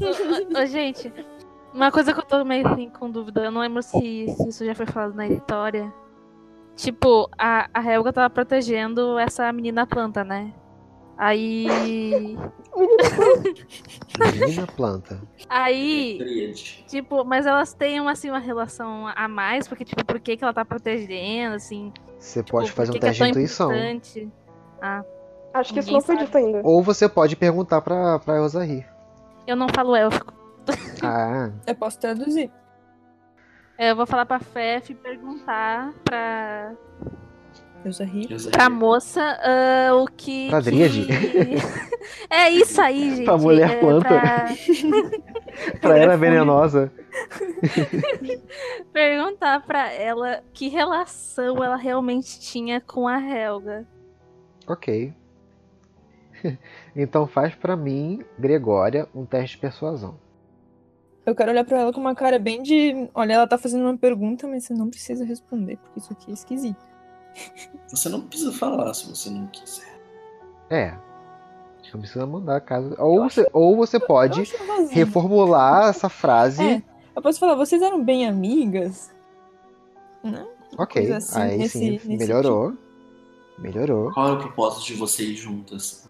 [0.00, 1.12] Ô, ô, gente,
[1.72, 4.64] uma coisa que eu tô meio assim, com dúvida, eu não lembro se, se isso
[4.64, 5.92] já foi falado na história.
[6.76, 10.52] Tipo, a, a Helga tava protegendo essa menina planta, né?
[11.16, 11.66] Aí.
[14.32, 15.20] Menina planta.
[15.48, 16.52] Aí.
[16.88, 20.44] Tipo, mas elas têm uma, assim, uma relação a mais, porque, tipo, por que, que
[20.44, 21.92] ela tá protegendo, assim?
[22.18, 23.72] Você Tipo, pode fazer um é teste de tão intuição.
[23.72, 24.28] importante?
[24.82, 25.04] Ah,
[25.54, 26.26] Acho que isso não foi sabe.
[26.26, 26.60] dito ainda.
[26.64, 28.86] Ou você pode perguntar pra, pra Elzahir.
[29.46, 30.34] eu não falo élfico.
[31.02, 32.50] Ah, Eu posso traduzir.
[33.78, 36.72] É, Eu vou falar pra Fef e perguntar pra,
[37.84, 38.26] Eu só ri.
[38.50, 40.48] Pra moça ah, o que.
[40.50, 41.06] Pra Dríade?
[41.06, 41.56] que-
[42.30, 43.24] é isso aí, gente.
[43.24, 44.08] Pra mulher é, planta.
[44.08, 44.46] pra
[45.80, 46.90] pra ela é venenosa.
[48.92, 53.86] perguntar pra ela que relação ela realmente tinha com a Helga.
[54.66, 55.12] Ok.
[56.94, 60.16] Então faz pra mim, Gregória, um teste de persuasão.
[61.26, 63.08] Eu quero olhar pra ela com uma cara bem de.
[63.14, 66.34] Olha, ela tá fazendo uma pergunta, mas você não precisa responder, porque isso aqui é
[66.34, 66.84] esquisito.
[67.88, 69.98] Você não precisa falar se você não quiser.
[70.70, 70.94] É.
[71.92, 72.94] Não precisa mandar caso.
[72.98, 76.62] Ou você, ou você pode Eu reformular essa frase.
[76.62, 76.82] É.
[77.14, 79.12] Eu posso falar, vocês eram bem amigas?
[80.22, 80.48] Não?
[80.78, 81.12] ok.
[81.12, 82.72] assim, Aí nesse- sim, nesse melhorou.
[83.58, 84.12] Melhorou.
[84.12, 86.08] Qual é o propósito de vocês juntas?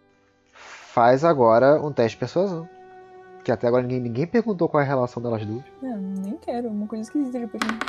[0.94, 2.68] Faz agora um teste de persuasão.
[3.42, 5.64] Que até agora ninguém, ninguém perguntou qual é a relação delas duas.
[5.82, 6.68] Não, nem quero.
[6.68, 7.84] Uma coisa esquisita de perguntar.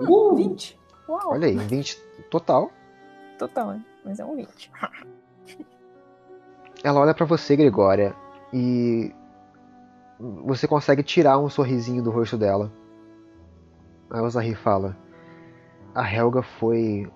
[0.00, 0.34] Uh!
[0.34, 0.76] 20.
[1.08, 1.20] Uau.
[1.30, 2.72] Olha aí, 20 total.
[3.38, 3.84] Total, né?
[4.04, 4.72] Mas é um 20.
[6.82, 8.12] Ela olha pra você, Gregória,
[8.52, 9.14] e
[10.18, 12.72] você consegue tirar um sorrisinho do rosto dela.
[14.10, 14.96] A Elzahir fala:
[15.94, 17.08] A Helga foi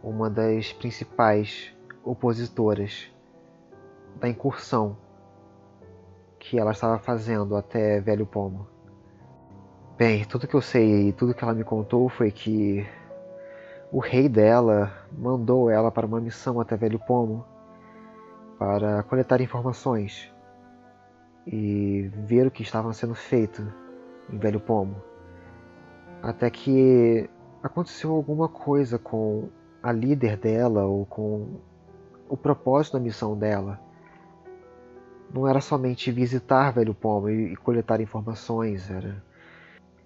[0.00, 3.17] uma das principais opositoras
[4.20, 4.96] da incursão
[6.38, 8.66] que ela estava fazendo até Velho Pomo.
[9.96, 12.86] Bem, tudo que eu sei e tudo que ela me contou foi que
[13.90, 17.44] o rei dela mandou ela para uma missão até Velho Pomo
[18.58, 20.32] para coletar informações
[21.46, 23.66] e ver o que estava sendo feito
[24.30, 25.02] em Velho Pomo.
[26.22, 27.28] Até que
[27.62, 29.48] aconteceu alguma coisa com
[29.82, 31.60] a líder dela ou com
[32.28, 33.80] o propósito da missão dela.
[35.32, 39.22] Não era somente visitar Velho Pomo e, coletar informações, era.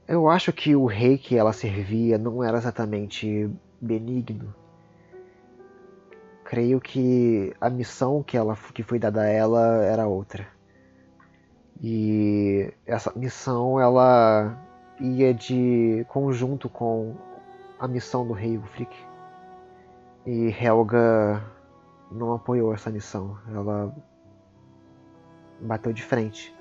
[0.07, 3.49] Eu acho que o rei que ela servia não era exatamente
[3.81, 4.55] benigno
[6.53, 10.47] creio que a missão que ela que foi dada a ela era outra.
[11.83, 14.55] E essa missão ela
[15.01, 17.15] ia de conjunto com
[17.81, 18.95] a missão do rei Ulfric.
[20.27, 21.43] E Helga
[22.11, 23.39] não apoiou essa missão.
[23.49, 23.91] Ela
[25.63, 26.55] bateu de frente.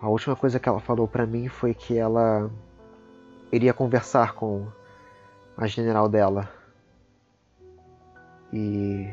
[0.00, 2.50] A última coisa que ela falou para mim foi que ela
[3.52, 4.66] iria conversar com
[5.56, 6.48] a general dela
[8.52, 9.08] e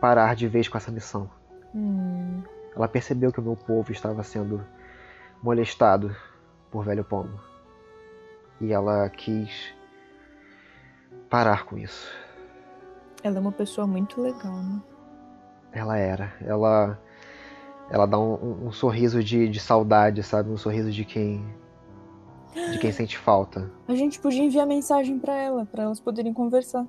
[0.00, 1.30] parar de vez com essa missão.
[1.74, 2.42] Hum.
[2.74, 4.64] Ela percebeu que o meu povo estava sendo
[5.42, 6.14] molestado
[6.70, 7.40] por Velho Pomo.
[8.60, 9.74] E ela quis
[11.28, 12.12] parar com isso.
[13.22, 14.82] Ela é uma pessoa muito legal, né?
[15.72, 16.32] Ela era.
[16.40, 16.98] Ela
[17.90, 20.50] ela dá um, um- um sorriso de, de saudade, sabe?
[20.50, 21.44] Um sorriso de quem
[22.72, 23.70] de quem sente falta.
[23.86, 26.84] A gente podia enviar mensagem pra ela, pra elas poderem conversar.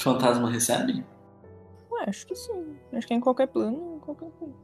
[0.00, 1.04] Fantasma recebe?
[2.06, 2.76] Acho que sim.
[2.92, 4.54] Acho que é em qualquer plano, em qualquer plano.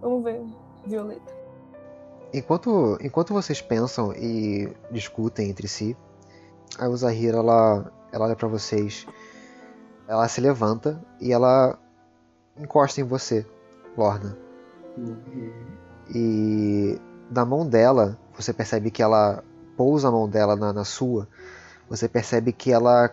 [0.00, 0.42] Vamos ver,
[0.86, 1.32] Violeta.
[2.32, 5.96] Enquanto, enquanto vocês pensam e discutem entre si,
[6.78, 9.06] a Uzahira ela, ela olha pra vocês,
[10.06, 11.78] ela se levanta e ela
[12.56, 13.46] encosta em você,
[13.98, 14.38] Lorna.
[16.14, 19.44] E da mão dela, você percebe que ela
[19.76, 21.28] pousa a mão dela na, na sua,
[21.88, 23.08] você percebe que ela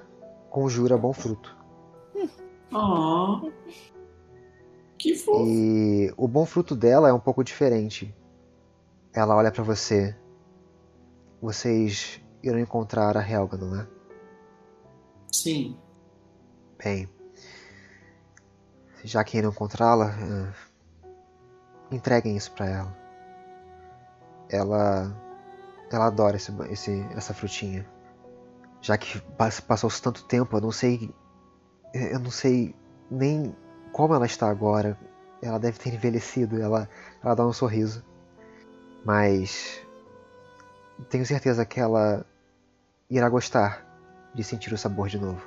[0.50, 1.56] conjura bom fruto.
[2.72, 3.52] Oh.
[4.98, 5.46] Que fofo.
[5.48, 8.16] E o bom fruto dela é um pouco diferente.
[9.14, 10.16] Ela olha pra você.
[11.42, 13.88] Vocês irão encontrar a Helga, não é?
[15.32, 15.78] Sim.
[16.84, 17.10] Bem,
[19.04, 20.54] já que irão encontrá-la, eh,
[21.96, 22.98] entreguem isso pra ela.
[24.50, 25.16] Ela,
[25.92, 27.86] ela adora esse, esse, essa frutinha.
[28.82, 31.14] Já que pas- passou-se tanto tempo, eu não sei,
[31.94, 32.76] eu não sei
[33.10, 33.56] nem
[33.92, 34.98] como ela está agora.
[35.42, 36.62] Ela deve ter envelhecido.
[36.62, 36.88] Ela,
[37.24, 38.04] ela dá um sorriso,
[39.04, 39.82] mas
[41.10, 42.26] tenho certeza que ela
[43.10, 43.84] irá gostar
[44.34, 45.42] de sentir o sabor de novo.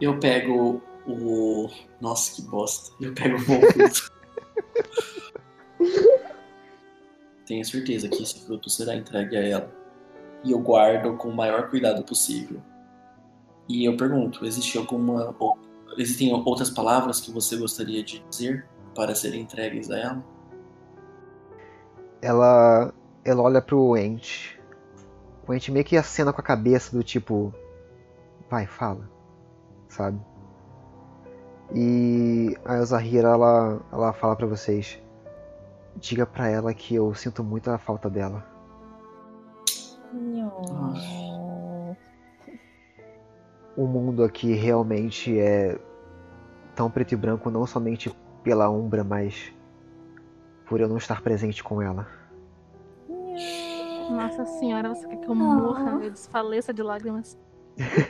[0.00, 1.68] Eu pego o.
[2.00, 2.94] Nossa, que bosta.
[3.00, 4.12] Eu pego o bom fruto.
[7.46, 9.70] Tenho certeza que esse fruto será entregue a ela.
[10.42, 12.60] E eu guardo com o maior cuidado possível.
[13.68, 15.34] E eu pergunto: existe alguma.
[15.38, 15.58] ou-
[15.96, 20.24] Existem outras palavras que você gostaria de dizer para serem entregues a ela?
[22.20, 22.92] ela
[23.24, 24.56] ela olha pro Ent.
[25.46, 27.52] O Ent meio que acena com a cabeça do tipo,
[28.50, 29.08] vai, fala,
[29.88, 30.18] sabe?
[31.74, 35.02] E a Elzahira ela ela fala pra vocês,
[35.96, 38.44] diga pra ela que eu sinto muito a falta dela.
[43.76, 45.76] O mundo aqui realmente é
[46.76, 49.52] tão preto e branco não somente pela Umbra, mas
[50.66, 52.06] por eu não estar presente com ela.
[54.10, 56.04] Nossa senhora, você quer que eu morra?
[56.04, 57.36] Eu desfaleça de lágrimas.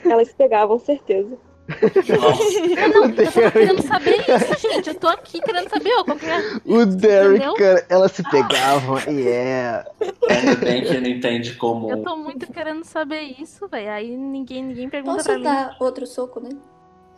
[0.05, 1.39] Elas se pegavam, certeza.
[1.67, 4.89] Eu não, eu tava querendo saber isso, gente.
[4.89, 6.61] Eu tô aqui querendo saber, ó, qualquer.
[6.65, 7.55] O Derek, Entendeu?
[7.55, 9.85] cara, elas se pegavam e é.
[10.29, 11.91] Ainda bem que ele entende como.
[11.91, 13.91] Eu tô muito querendo saber isso, velho.
[13.91, 15.45] Aí ninguém, ninguém pergunta Posso pra mim.
[15.45, 16.59] dar outro soco nele?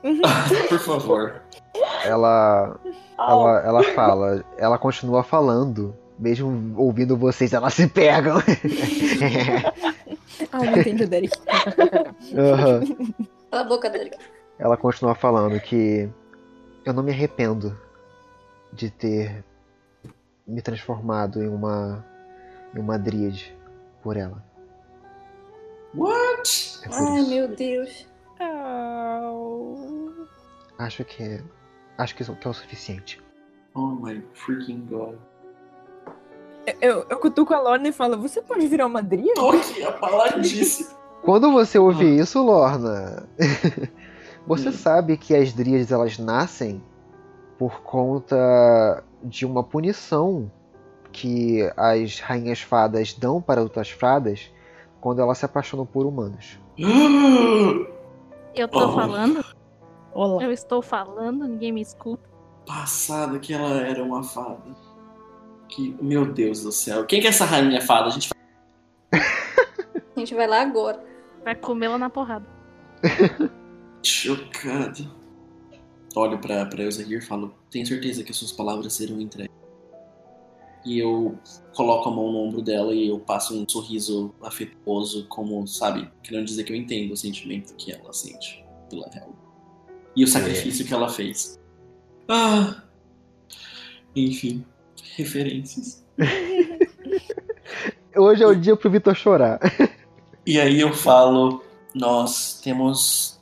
[0.68, 1.42] Por favor.
[2.04, 2.78] Ela,
[3.18, 8.36] ela, ela fala, ela continua falando, mesmo ouvindo vocês, elas se pegam.
[10.52, 11.32] Ah, não entendi o Derek.
[12.36, 12.80] Aham.
[13.50, 14.10] Cala a boca dele.
[14.58, 16.08] Ela continua falando que
[16.84, 17.78] eu não me arrependo
[18.72, 19.44] de ter
[20.46, 22.04] me transformado em uma
[22.74, 23.56] em uma dríade
[24.02, 24.42] por ela.
[25.94, 26.80] What?
[26.84, 27.30] É por Ai, isso.
[27.30, 28.06] meu Deus.
[30.78, 31.42] Acho que é,
[31.96, 33.22] acho que é o suficiente.
[33.74, 35.16] Oh my freaking god.
[36.80, 39.34] Eu, eu cutuco a Lorna e falo, você pode virar uma dria?
[39.34, 40.90] Tô aqui apaladíssimo.
[41.22, 43.28] Quando você ouve isso, Lorna,
[44.46, 44.72] você Hum.
[44.72, 46.82] sabe que as dríades elas nascem
[47.58, 50.50] por conta de uma punição
[51.12, 54.52] que as rainhas fadas dão para outras fadas
[55.00, 56.58] quando elas se apaixonam por humanos.
[58.54, 58.92] Eu tô Oh.
[58.92, 59.44] falando,
[60.12, 60.42] Olá.
[60.42, 62.28] eu estou falando, ninguém me escuta.
[62.66, 64.58] Passado que ela era uma fada.
[65.68, 67.04] Que, meu Deus do céu.
[67.06, 68.06] Quem que é essa rainha fada?
[68.08, 68.30] A gente
[69.12, 71.02] A gente vai lá agora.
[71.44, 72.46] Vai comê-la na porrada.
[74.06, 75.10] Chocado.
[76.14, 79.54] Olho pra, pra Elzahir e falo: Tenho certeza que as suas palavras serão entregues.
[80.84, 81.36] E eu
[81.74, 86.44] coloco a mão no ombro dela e eu passo um sorriso afetuoso, como, sabe, querendo
[86.44, 89.34] dizer que eu entendo o sentimento que ela sente pela Helga.
[90.14, 91.58] E o sacrifício que ela fez.
[92.28, 92.84] Ah!
[94.14, 94.64] Enfim,
[95.16, 96.06] referências.
[98.16, 99.58] Hoje é o dia pro Vitor chorar.
[100.46, 103.35] E aí eu falo: Nós temos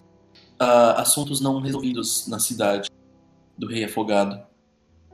[0.59, 2.91] ah, assuntos não resolvidos na cidade
[3.57, 4.41] do Rei Afogado.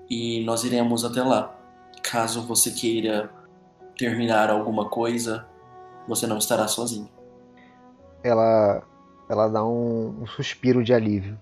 [0.09, 1.55] E nós iremos até lá.
[2.03, 3.31] Caso você queira
[3.97, 5.47] terminar alguma coisa,
[6.09, 7.09] você não estará sozinho.
[8.23, 8.83] Ela,
[9.29, 11.39] ela dá um, um suspiro de alívio.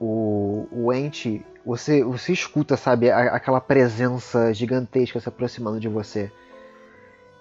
[0.00, 6.30] O, o Ent, você, você escuta, sabe, a- aquela presença gigantesca se aproximando de você.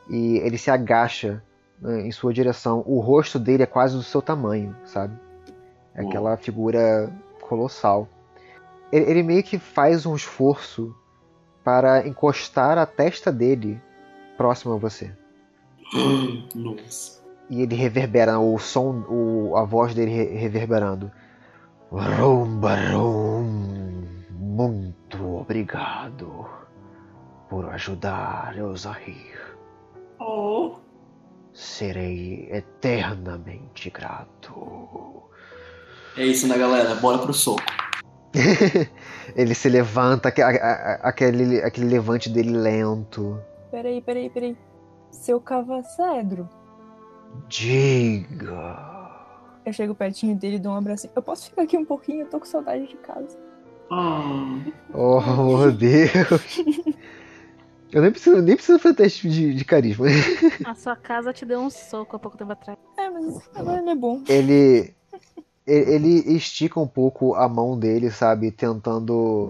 [0.10, 1.44] E ele se agacha
[1.82, 2.84] né, em sua direção.
[2.86, 5.18] O rosto dele é quase do seu tamanho, sabe?
[5.96, 6.10] É Uou.
[6.10, 8.08] aquela figura colossal.
[8.92, 10.96] Ele, ele meio que faz um esforço
[11.64, 13.80] para encostar a testa dele
[14.38, 15.12] próximo a você.
[16.56, 17.22] Nossa.
[17.50, 21.12] e ele reverbera o som, o, a voz dele re- reverberando.
[21.92, 23.44] Rumbarum,
[24.32, 26.46] muito obrigado
[27.50, 29.56] por ajudar Elzahir.
[30.20, 30.76] Oh.
[31.54, 35.22] Serei eternamente grato.
[36.18, 36.96] É isso, né, galera?
[36.96, 37.62] Bora pro soco.
[39.36, 43.40] Ele se levanta, aque- a- a- aquele, aquele levante dele lento.
[43.72, 44.58] Peraí, peraí, peraí.
[45.12, 46.48] Seu cavacedro.
[47.48, 48.92] Diga.
[49.66, 51.12] Eu chego pertinho dele e dou um abracinho.
[51.16, 52.22] Eu posso ficar aqui um pouquinho?
[52.22, 53.38] Eu tô com saudade de casa.
[53.92, 54.60] Ah.
[54.94, 55.22] Oh,
[55.58, 56.60] meu Deus.
[57.92, 60.08] Eu nem preciso, nem preciso fazer teste de, de carisma.
[60.66, 62.78] A sua casa te deu um soco há pouco tempo atrás.
[62.98, 64.24] É, mas agora não é bom.
[64.28, 64.94] Ele,
[65.66, 68.52] ele estica um pouco a mão dele, sabe?
[68.52, 69.50] Tentando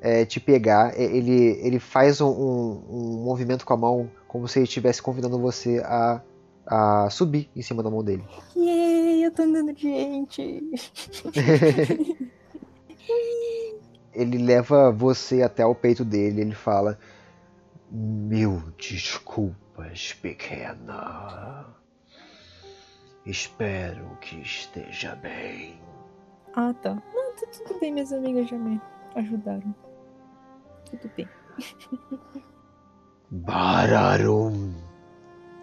[0.00, 0.98] é, te pegar.
[1.00, 5.38] Ele, ele faz um, um- um movimento com a mão como se ele estivesse convidando
[5.38, 6.20] você a,
[6.66, 8.24] a subir em cima da mão dele.
[8.56, 10.70] Yay, eu tô andando de gente.
[14.14, 16.40] ele leva você até o peito dele.
[16.40, 16.98] Ele fala:
[17.90, 21.66] Mil desculpas, pequena.
[23.26, 25.78] Espero que esteja bem.
[26.54, 26.94] Ah, tá.
[27.14, 28.80] Não, tá tudo bem, minhas amigas já me
[29.14, 29.74] ajudaram.
[30.90, 31.28] Tudo bem.
[33.30, 34.72] Bararum.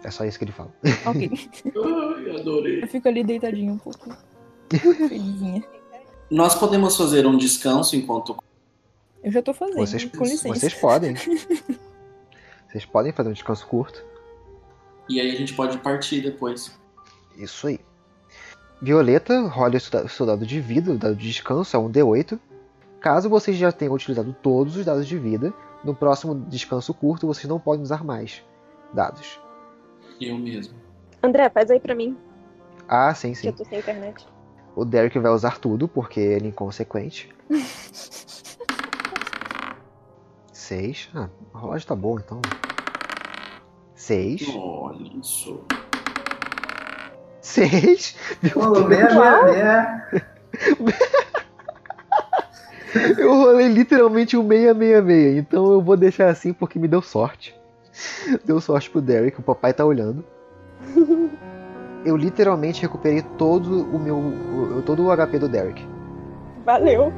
[0.04, 0.72] É só isso que ele fala.
[1.06, 1.30] Ok.
[1.64, 2.82] Ai, adorei.
[2.82, 4.10] Eu fico ali deitadinho um pouco.
[4.70, 5.62] Felizinha.
[6.30, 8.36] Nós podemos fazer um descanso enquanto.
[9.22, 10.48] Eu já tô fazendo, Vocês, com licença.
[10.48, 11.14] vocês podem.
[12.68, 14.04] Vocês podem fazer um descanso curto.
[15.08, 16.76] E aí a gente pode partir depois.
[17.36, 17.80] Isso aí.
[18.80, 22.38] Violeta, role o seu- dado de vida, o dado de descanso, é um D8.
[23.00, 25.52] Caso vocês já tenham utilizado todos os dados de vida,
[25.84, 28.42] no próximo descanso curto vocês não podem usar mais
[28.92, 29.40] dados.
[30.20, 30.74] Eu mesmo.
[31.22, 32.16] André, faz aí pra mim,
[32.88, 33.46] Ah, sim, que sim.
[33.48, 34.26] eu tô sem internet.
[34.74, 37.32] O Derek vai usar tudo, porque ele é inconsequente.
[40.52, 41.08] Seis.
[41.14, 42.40] Ah, a rolagem tá boa, então.
[43.94, 44.42] Seis.
[44.56, 45.64] Olha isso.
[47.42, 48.16] Seis.
[48.54, 50.06] Rolou meia, meia, meia.
[53.18, 57.58] Eu rolei literalmente um 666, então eu vou deixar assim porque me deu sorte.
[58.44, 60.24] Deu sorte pro Derek, o papai tá olhando.
[62.04, 64.82] Eu literalmente recuperei todo o meu.
[64.84, 65.86] todo o HP do Derek.
[66.64, 67.12] Valeu.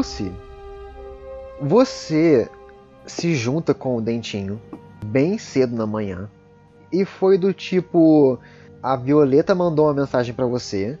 [0.00, 0.32] Lucy,
[1.60, 2.48] você
[3.04, 4.58] se junta com o Dentinho
[5.04, 6.26] bem cedo na manhã
[6.90, 8.38] e foi do tipo
[8.82, 10.98] a Violeta mandou uma mensagem pra você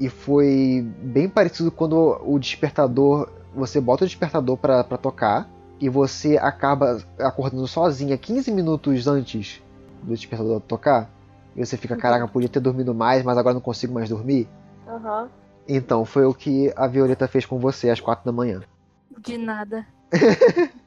[0.00, 5.48] e foi bem parecido quando o despertador você bota o despertador pra tocar
[5.80, 9.62] e você acaba acordando sozinha 15 minutos antes
[10.02, 11.08] do despertador tocar
[11.54, 14.48] e você fica caraca podia ter dormido mais mas agora não consigo mais dormir
[14.88, 15.28] Aham.
[15.68, 18.60] Então foi o que a Violeta fez com você às quatro da manhã
[19.18, 19.86] De nada.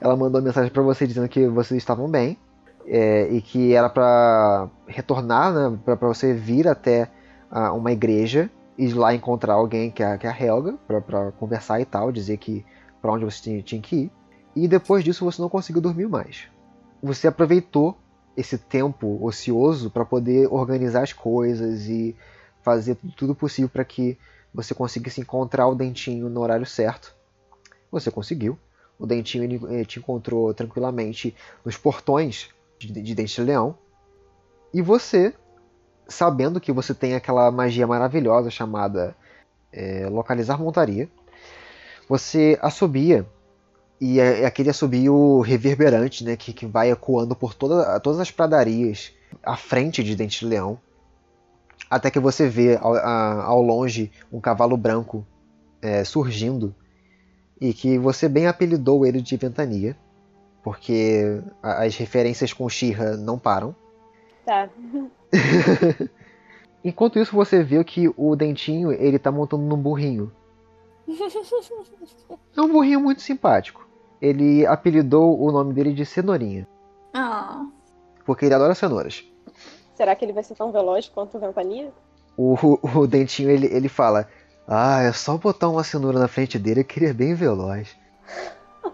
[0.00, 2.36] ela mandou uma mensagem pra você dizendo que vocês estavam bem
[2.86, 7.10] é, e que era pra retornar, né, pra, pra você vir até
[7.50, 11.32] ah, uma igreja e lá encontrar alguém que é, que é a Helga pra, pra
[11.32, 12.64] conversar e tal, dizer que
[13.00, 14.12] pra onde você tinha, tinha que ir.
[14.56, 16.48] E depois disso você não conseguiu dormir mais.
[17.02, 17.96] Você aproveitou
[18.36, 22.16] esse tempo ocioso para poder organizar as coisas e
[22.70, 24.16] fazer tudo possível para que
[24.54, 27.14] você conseguisse encontrar o dentinho no horário certo.
[27.90, 28.58] Você conseguiu.
[28.98, 33.76] O Dentinho ele, eh, te encontrou tranquilamente nos portões de, de Dente de Leão.
[34.74, 35.34] E você,
[36.06, 39.16] sabendo que você tem aquela magia maravilhosa chamada
[39.72, 41.08] eh, Localizar Montaria,
[42.06, 43.26] você assobia.
[43.98, 48.30] E é, é aquele assobio reverberante né, que, que vai ecoando por toda, todas as
[48.30, 49.12] pradarias
[49.42, 50.78] à frente de Dente de Leão.
[51.88, 55.26] Até que você vê ao, a- ao longe um cavalo branco
[55.82, 56.74] eh, surgindo
[57.60, 59.96] e que você bem apelidou ele de Ventania,
[60.62, 63.74] porque a- as referências com Shira não param.
[64.44, 64.68] Tá.
[66.84, 70.30] Enquanto isso, você vê que o Dentinho ele tá montando num burrinho.
[72.56, 73.86] É um burrinho muito simpático.
[74.20, 76.66] Ele apelidou o nome dele de Cenourinha,
[77.14, 77.64] Ah,
[78.24, 79.24] porque ele adora cenouras.
[80.00, 81.92] Será que ele vai ser tão veloz quanto o Ventania?
[82.34, 82.56] O,
[82.98, 84.26] o Dentinho ele, ele fala:
[84.66, 87.94] Ah, é só botar uma cenoura na frente dele que ele é bem veloz.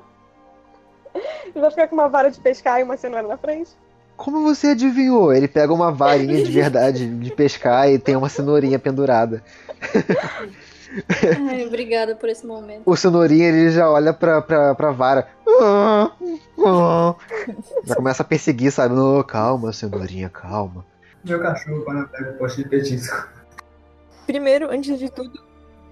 [1.46, 3.70] Ele vai ficar com uma vara de pescar e uma cenoura na frente?
[4.16, 5.32] Como você adivinhou?
[5.32, 9.44] Ele pega uma varinha de verdade de pescar e tem uma cenourinha pendurada.
[11.48, 12.82] Ai, obrigada por esse momento.
[12.84, 15.28] O cenourinha ele já olha pra, pra, pra vara.
[15.62, 16.10] Ah,
[16.66, 17.14] ah.
[17.84, 18.92] Já começa a perseguir, sabe?
[18.92, 20.84] Não, calma, cenourinha, calma.
[21.26, 23.28] Meu cachorro, quando eu pego o poste de petisco.
[24.26, 25.40] Primeiro, antes de tudo,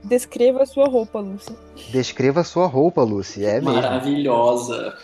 [0.02, 1.56] descreva a sua roupa, Lucy.
[1.90, 3.44] Descreva a sua roupa, Lucy.
[3.44, 3.72] É mesmo.
[3.74, 4.96] Maravilhosa.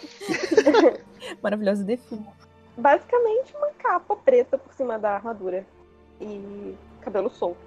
[1.42, 2.26] Maravilhosa defina.
[2.76, 5.66] Basicamente uma capa preta por cima da armadura.
[6.20, 7.58] E cabelo solto.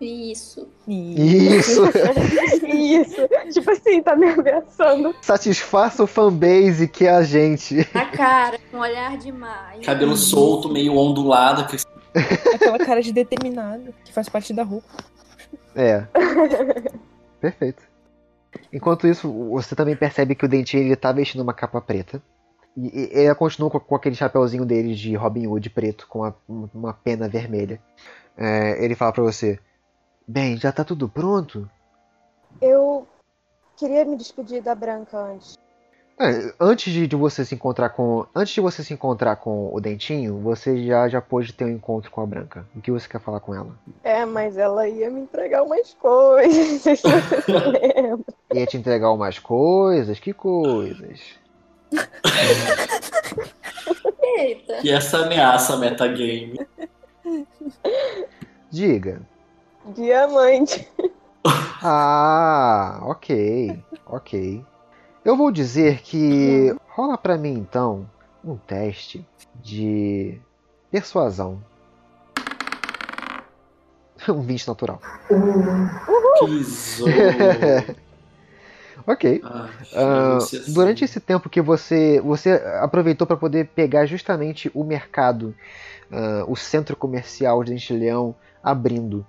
[0.00, 0.68] Isso.
[0.86, 1.82] Isso!
[2.64, 3.16] Isso.
[3.52, 5.12] Tipo assim, tá me ameaçando.
[5.22, 7.80] Satisfaça o fanbase que é a gente.
[7.92, 9.74] A cara, um olhar de mar.
[9.84, 11.66] Cabelo solto, meio ondulado.
[11.66, 11.76] que-
[12.54, 14.88] Aquela cara de determinado que faz parte da roupa.
[15.74, 16.04] É.
[17.40, 17.82] Perfeito.
[18.72, 22.22] Enquanto isso, você também percebe que o Dentinho ele tá vestindo uma capa preta.
[22.76, 26.34] E e ele continua com, com aquele chapeuzinho dele de Robin Hood preto com a-
[26.48, 27.80] uma pena vermelha.
[28.36, 29.58] É, ele fala pra você:
[30.26, 31.68] Bem, já tá tudo pronto?
[32.60, 33.06] Eu
[33.76, 35.56] queria me despedir da Branca antes.
[36.20, 38.26] É, antes de, de você se encontrar com.
[38.34, 42.10] Antes de você se encontrar com o Dentinho, você já, já pôde ter um encontro
[42.10, 42.66] com a Branca.
[42.74, 43.70] O que você quer falar com ela?
[44.02, 46.82] É, mas ela ia me entregar umas coisas.
[48.52, 50.18] Ia te entregar umas coisas?
[50.18, 51.20] Que coisas?
[54.36, 54.80] Eita.
[54.82, 56.66] E essa ameaça metagame.
[58.70, 59.20] Diga.
[59.94, 60.88] Diamante.
[61.44, 64.64] Ah, ok, ok.
[65.28, 68.08] Eu vou dizer que rola pra mim então
[68.42, 70.40] um teste de
[70.90, 71.62] persuasão.
[74.26, 75.02] Um 20 natural.
[76.38, 77.12] Que zorro.
[79.06, 79.42] Ok.
[79.44, 80.72] Ah, assim.
[80.72, 85.54] durante esse tempo que você você aproveitou para poder pegar justamente o mercado,
[86.10, 89.26] ah, o centro comercial de Dente Leão abrindo.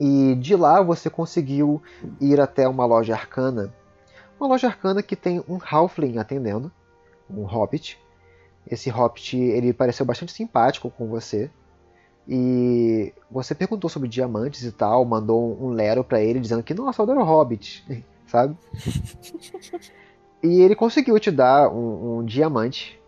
[0.00, 1.80] E de lá você conseguiu
[2.20, 3.72] ir até uma loja arcana.
[4.42, 6.68] Uma loja arcana que tem um Halfling atendendo,
[7.30, 7.96] um Hobbit.
[8.68, 11.48] Esse Hobbit ele pareceu bastante simpático com você.
[12.26, 17.00] E você perguntou sobre diamantes e tal, mandou um lero para ele dizendo que nossa,
[17.00, 17.84] eu adoro Hobbit,
[18.26, 18.56] sabe?
[20.42, 23.00] E ele conseguiu te dar um, um diamante.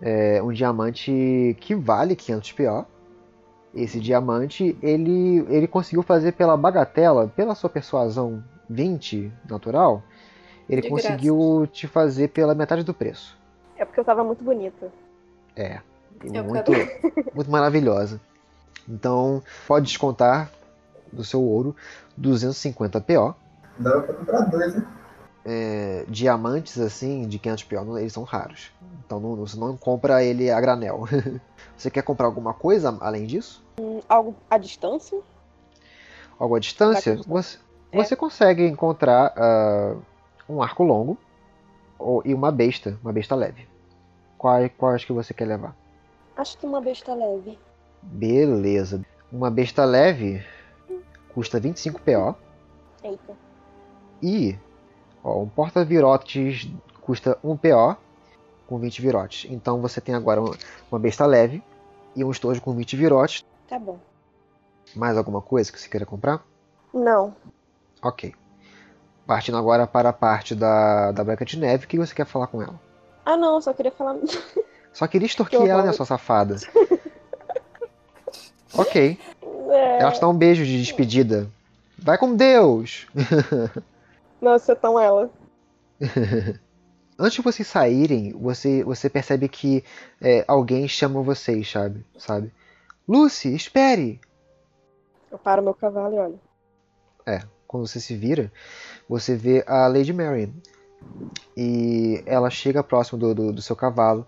[0.00, 2.86] é, um diamante que vale 500 PO.
[3.72, 10.02] Esse diamante ele, ele conseguiu fazer pela bagatela, pela sua persuasão 20 natural.
[10.68, 13.36] Ele De conseguiu te fazer pela metade do preço.
[13.76, 14.90] É porque eu tava muito bonita.
[15.56, 15.80] É.
[16.22, 16.72] Eu Muito,
[17.34, 18.20] muito maravilhosa.
[18.88, 20.50] Então, pode descontar
[21.12, 21.74] do seu ouro
[22.16, 23.34] 250 PO.
[23.78, 24.86] Dava pra comprar dois, né?
[25.44, 28.70] é, diamantes assim de 500 PO, eles são raros.
[29.04, 31.04] Então não, você não compra ele a granel.
[31.76, 33.64] você quer comprar alguma coisa além disso?
[34.08, 35.18] Algo à distância?
[36.38, 37.16] Algo à distância?
[37.26, 37.58] Você,
[37.90, 38.02] É.
[38.02, 39.96] você consegue encontrar ah,
[40.52, 41.16] um arco longo
[41.98, 43.66] ou, e uma besta, uma besta leve.
[44.36, 45.76] Qual, quais que você quer levar?
[46.36, 47.58] Acho que uma besta leve.
[48.02, 49.04] Beleza.
[49.30, 50.44] Uma besta leve
[51.32, 52.34] custa 25 PO
[53.02, 53.34] Eita.
[54.22, 54.58] e
[55.24, 56.68] ó, um porta-virotes
[57.00, 57.96] custa 1 PO
[58.66, 59.50] com 20 virotes.
[59.50, 60.56] Então você tem agora uma-
[60.90, 61.62] uma besta leve
[62.14, 63.44] e um estojo com 20 virotes.
[63.68, 63.98] Tá bom.
[64.94, 66.44] Mais alguma coisa que você queira comprar?
[66.92, 67.34] Não.
[68.02, 68.34] Ok.
[69.26, 72.46] Partindo agora para a parte da, da Branca de Neve, o que você quer falar
[72.48, 72.80] com ela?
[73.24, 74.16] Ah, não, só queria falar.
[74.92, 76.56] Só queria extorquir Que ela, né, sua safada?
[78.76, 79.18] ok.
[79.70, 80.02] É...
[80.02, 81.48] Ela te dá um beijo de despedida.
[81.96, 83.06] Vai com Deus!
[84.38, 85.30] Nossa, tão ela.
[87.18, 89.82] Antes de vocês saírem, você, você percebe que
[90.20, 92.04] é, alguém chama vocês, sabe?
[92.18, 92.52] sabe?
[93.08, 94.20] Lucy, espere!
[95.30, 96.40] Eu paro meu cavalo e olho.
[97.72, 98.52] Quando você se vira,
[99.08, 100.50] você vê a Lady Marian.
[101.56, 104.26] E ela chega próximo do, do, do seu cavalo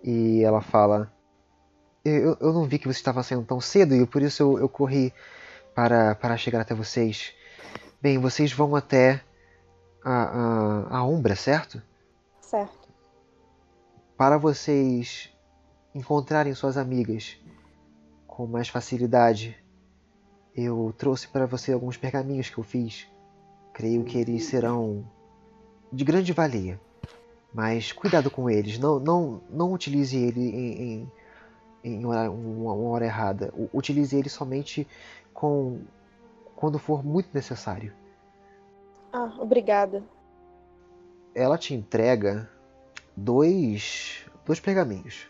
[0.00, 1.12] e ela fala:
[2.04, 4.68] eu, eu não vi que você estava saindo tão cedo e por isso eu, eu
[4.68, 5.12] corri
[5.74, 7.34] para, para chegar até vocês.
[8.00, 9.22] Bem, vocês vão até
[10.04, 10.22] a,
[10.92, 11.82] a, a Umbra, certo?
[12.40, 12.88] Certo.
[14.16, 15.30] para vocês
[15.92, 17.36] encontrarem suas amigas
[18.24, 19.58] com mais facilidade,
[20.60, 23.06] eu trouxe para você alguns pergaminhos que eu fiz.
[23.72, 25.04] Creio que eles serão
[25.92, 26.80] de grande valia.
[27.54, 31.12] Mas cuidado com eles, não, não, não utilize ele em, em,
[31.84, 33.54] em hora, uma, uma hora errada.
[33.72, 34.84] Utilize ele somente
[35.32, 35.80] com,
[36.56, 37.92] quando for muito necessário.
[39.12, 40.02] Ah, obrigada.
[41.36, 42.50] Ela te entrega
[43.16, 45.28] dois, dois pergaminhos.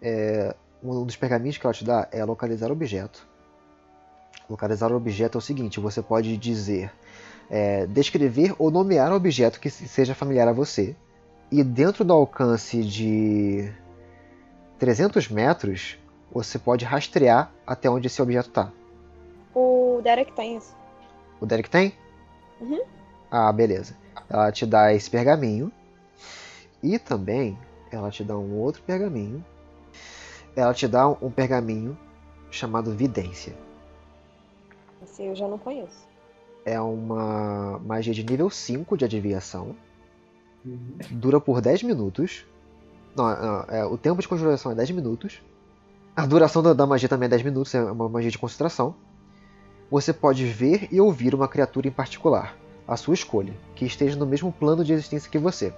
[0.00, 3.26] É, um dos pergaminhos que ela te dá é localizar objeto.
[4.48, 6.92] Localizar objeto é o seguinte: você pode dizer,
[7.50, 10.96] é, descrever ou nomear um objeto que seja familiar a você.
[11.50, 13.72] E dentro do alcance de
[14.78, 15.98] 300 metros,
[16.30, 18.72] você pode rastrear até onde esse objeto está.
[19.54, 20.76] O Derek tem isso.
[21.40, 21.94] O Derek tem?
[22.60, 22.82] Uhum.
[23.30, 23.96] Ah, beleza.
[24.28, 25.72] Ela te dá esse pergaminho.
[26.82, 27.58] E também
[27.90, 29.44] ela te dá um outro pergaminho.
[30.54, 31.98] Ela te dá um pergaminho
[32.50, 33.54] chamado Vidência.
[35.02, 36.06] Esse eu já não conheço.
[36.64, 39.74] É uma magia de nível 5 de adivinhação.
[41.10, 42.44] Dura por 10 minutos.
[43.16, 45.40] Não, não, é, o tempo de conjuração é 10 minutos.
[46.14, 48.94] A duração da, da magia também é 10 minutos, é uma magia de concentração.
[49.90, 54.26] Você pode ver e ouvir uma criatura em particular, a sua escolha, que esteja no
[54.26, 55.72] mesmo plano de existência que você.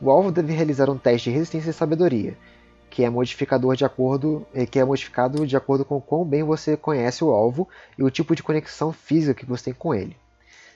[0.00, 2.36] O alvo deve realizar um teste de resistência e sabedoria,
[2.98, 6.76] que é modificador de acordo, eh, que é modificado de acordo com quão bem você
[6.76, 10.16] conhece o alvo e o tipo de conexão física que você tem com ele.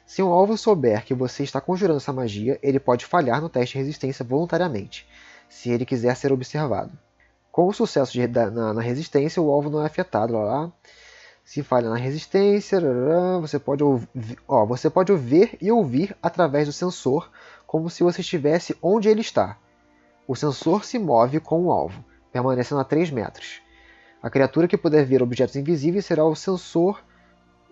[0.06, 3.72] Se um alvo souber que você está conjurando essa magia, ele pode falhar no teste
[3.72, 5.04] de resistência voluntariamente,
[5.48, 6.96] se ele quiser ser observado.
[7.50, 10.34] Com o sucesso de, da, na, na, resistência, o alvo não é afetado.
[10.34, 10.72] Lá, lá.
[11.44, 16.68] Se falha na resistência, lá, você pode, ouvir, ó, você pode ver e ouvir através
[16.68, 17.28] do sensor,
[17.66, 19.58] como se você estivesse onde ele está.
[20.24, 23.60] O sensor se move com o alvo, permanecendo a 3 metros.
[24.22, 27.02] A criatura que puder ver objetos invisíveis será o sensor,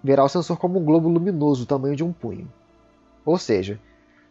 [0.03, 2.53] verá o sensor como um globo luminoso do tamanho de um punho.
[3.25, 3.79] Ou seja,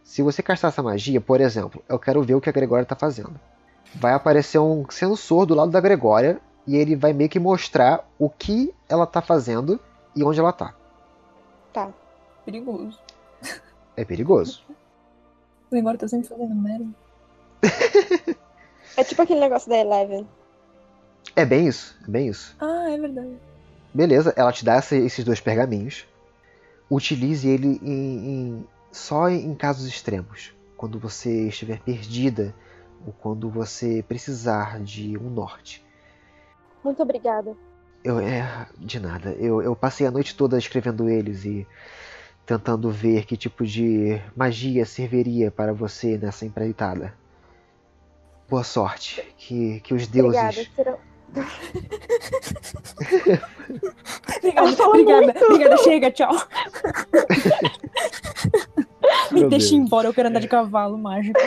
[0.03, 2.95] se você castar essa magia, por exemplo, eu quero ver o que a Gregória está
[2.95, 3.39] fazendo.
[3.95, 8.29] Vai aparecer um sensor do lado da Gregória e ele vai meio que mostrar o
[8.29, 9.79] que ela está fazendo
[10.15, 10.73] e onde ela está.
[11.73, 11.89] Tá.
[12.45, 12.99] Perigoso.
[13.95, 14.63] É perigoso.
[15.69, 16.87] O Gregório tá sempre fazendo merda.
[18.99, 20.27] É tipo aquele negócio da Eleven.
[21.35, 22.55] É bem isso, é bem isso.
[22.59, 23.31] Ah, é verdade.
[23.93, 26.05] Beleza, ela te dá essa- esses dois pergaminhos.
[26.91, 30.53] Utilize ele em- em- só em casos extremos.
[30.75, 32.53] Quando você estiver perdida
[33.05, 35.85] ou quando você precisar de um norte.
[36.83, 37.55] Muito obrigada.
[38.03, 39.31] Eu, é, de nada.
[39.31, 41.65] Eu, eu passei a noite toda escrevendo eles e
[42.45, 47.13] tentando ver que tipo de magia serviria para você nessa empreitada.
[48.49, 49.23] Boa sorte.
[49.37, 50.69] Que, que os deuses.
[50.77, 51.09] Obrigada.
[54.37, 55.45] Obrigada, obrigada, muito.
[55.45, 56.33] obrigada, chega, tchau.
[59.31, 59.85] Me Meu deixa Deus.
[59.85, 61.39] embora, eu quero andar de cavalo mágico.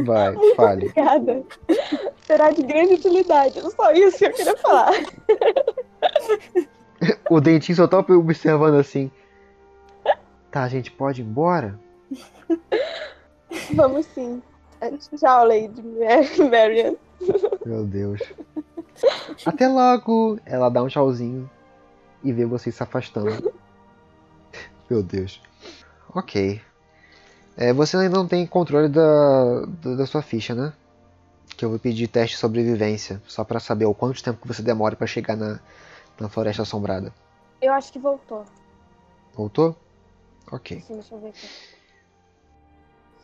[0.00, 0.88] Vai, fale.
[0.88, 1.44] Obrigada.
[2.22, 3.60] Será de grande utilidade.
[3.60, 4.90] Só isso que eu queria falar.
[7.30, 9.10] O dentinho só tá observando assim.
[10.50, 11.78] Tá, a gente pode ir embora?
[13.74, 14.42] Vamos sim.
[15.18, 16.94] Tchau, Lady Mar- Marian.
[17.66, 18.20] Meu Deus.
[19.44, 20.38] Até logo!
[20.46, 21.48] Ela dá um tchauzinho
[22.24, 23.52] e vê vocês se afastando.
[24.88, 25.40] Meu Deus.
[26.14, 26.60] Ok.
[27.56, 30.72] É, você ainda não tem controle da, da, da sua ficha, né?
[31.56, 34.62] Que eu vou pedir teste de sobrevivência, só pra saber o quanto tempo que você
[34.62, 35.60] demora pra chegar na,
[36.18, 37.12] na Floresta Assombrada.
[37.60, 38.44] Eu acho que voltou.
[39.34, 39.76] Voltou?
[40.50, 40.80] Ok.
[40.80, 41.48] Sim, deixa eu ver aqui.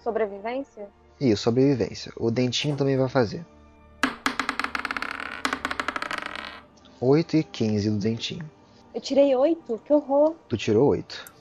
[0.02, 0.88] Sobrevivência?
[1.20, 2.12] Isso, sobrevivência.
[2.16, 3.44] O dentinho também vai fazer.
[7.00, 8.50] 8 e 15 do dentinho.
[8.94, 9.78] Eu tirei oito?
[9.84, 10.34] Que horror.
[10.48, 11.32] Tu tirou 8.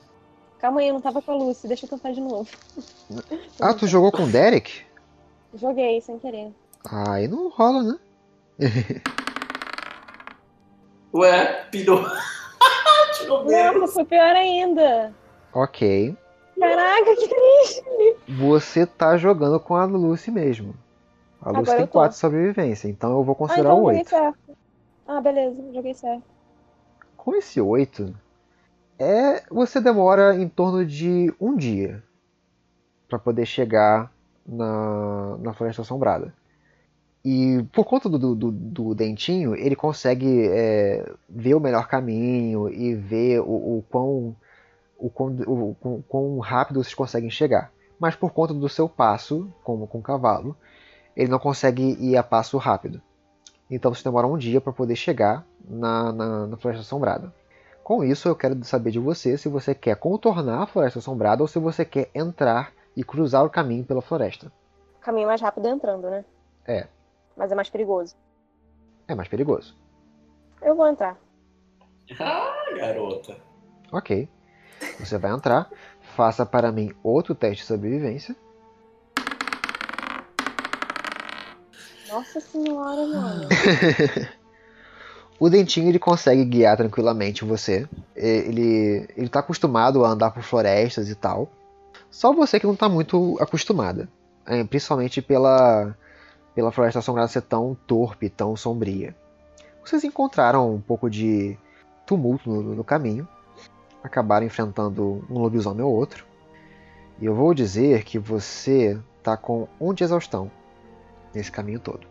[0.60, 1.68] Calma aí, eu não tava com a Lucy.
[1.68, 2.50] Deixa eu tentar de novo.
[3.62, 4.82] Ah, tu jogou com o Derek?
[5.54, 6.52] Joguei sem querer.
[6.84, 7.98] Ah, aí não rola, né?
[11.14, 12.04] Ué, pirou.
[13.18, 13.82] Tirou menos.
[13.82, 15.14] Nossa, foi pior ainda.
[15.54, 16.16] Ok.
[16.60, 17.84] Caraca, que triste.
[18.28, 20.74] Você tá jogando com a Lucy mesmo.
[21.42, 21.94] A Lucy Agora tem eu tô.
[21.94, 24.10] 4 de sobrevivência, então eu vou Ah, considerar então eu o joguei 8.
[24.10, 24.58] certo.
[25.08, 26.24] Ah, beleza, joguei certo.
[27.18, 28.16] Com esse 8,
[29.00, 32.04] é, você demora em torno de um dia
[33.08, 34.12] para poder chegar
[34.46, 36.34] na, na Floresta Assombrada.
[37.24, 42.94] E por conta do, do, do dentinho, ele consegue é, ver o melhor caminho e
[42.94, 44.36] ver o, o quão,
[45.06, 47.72] o, quão, o, quão- quão rápido vocês conseguem chegar.
[48.00, 50.56] Mas por conta do seu passo, como com o cavalo,
[51.16, 53.02] ele não consegue ir a passo rápido.
[53.70, 57.34] Então você demora um dia para poder chegar na, na, na Floresta Assombrada.
[57.84, 61.48] Com isso, eu quero saber de você se você quer contornar a Floresta Assombrada ou
[61.48, 64.52] se você quer entrar e cruzar o caminho pela floresta.
[65.02, 66.26] Caminho mais rápido entrando, né?
[66.68, 66.88] É.
[67.38, 68.16] Mas é mais perigoso.
[69.08, 69.76] É mais perigoso.
[70.62, 71.18] Eu vou entrar.
[72.20, 73.38] Ah, garota.
[73.92, 74.28] Ok.
[75.00, 75.70] Você vai entrar,
[76.16, 78.36] faça para mim outro teste de sobrevivência.
[82.10, 83.50] Nossa senhora, mano.
[85.40, 87.88] O dentinho ele consegue guiar tranquilamente você.
[88.16, 91.50] Ele ele tá acostumado a andar por florestas e tal.
[92.10, 94.08] Só você que não tá muito acostumada,
[94.46, 95.96] é, principalmente pela
[96.54, 99.14] pela floresta assombrada ser tão torpe, tão sombria.
[99.84, 101.58] Vocês encontraram um pouco de
[102.06, 103.28] tumulto no, no caminho,
[104.06, 106.26] acabaram enfrentando um lobisomem ou outro.
[107.20, 110.52] E eu vou dizer que você tá com um de exaustão
[111.34, 112.08] nesse caminho todo.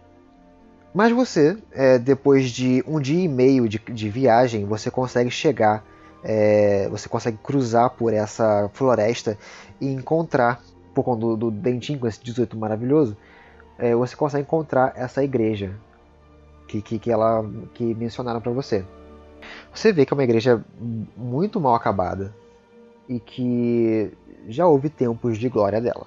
[0.92, 5.84] Mas você, é, depois de um dia e meio de, de viagem, você consegue chegar,
[6.22, 9.36] é, você consegue cruzar por essa floresta
[9.80, 10.62] e encontrar,
[10.95, 13.16] por conta do, do dentinho com esse 18 maravilhoso,
[13.76, 15.74] é, você consegue encontrar essa igreja
[16.68, 18.84] que, que, que, ela, que mencionaram para você.
[19.72, 20.64] Você vê que é uma igreja
[21.16, 22.34] muito mal acabada
[23.09, 24.12] e que
[24.49, 26.07] já houve tempos de glória dela.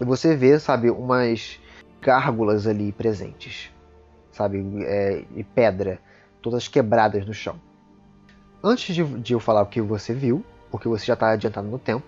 [0.00, 1.60] E você vê, sabe, umas
[2.00, 3.74] gárgulas ali presentes
[4.34, 5.98] sabe, é, e pedra,
[6.42, 7.56] todas quebradas no chão.
[8.62, 11.78] Antes de, de eu falar o que você viu, porque você já está adiantado no
[11.78, 12.06] tempo,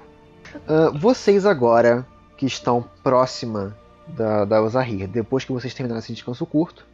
[0.68, 3.76] ah, vocês agora que estão próxima
[4.09, 6.86] da, da Ozahir, depois que vocês terminaram esse descanso curto,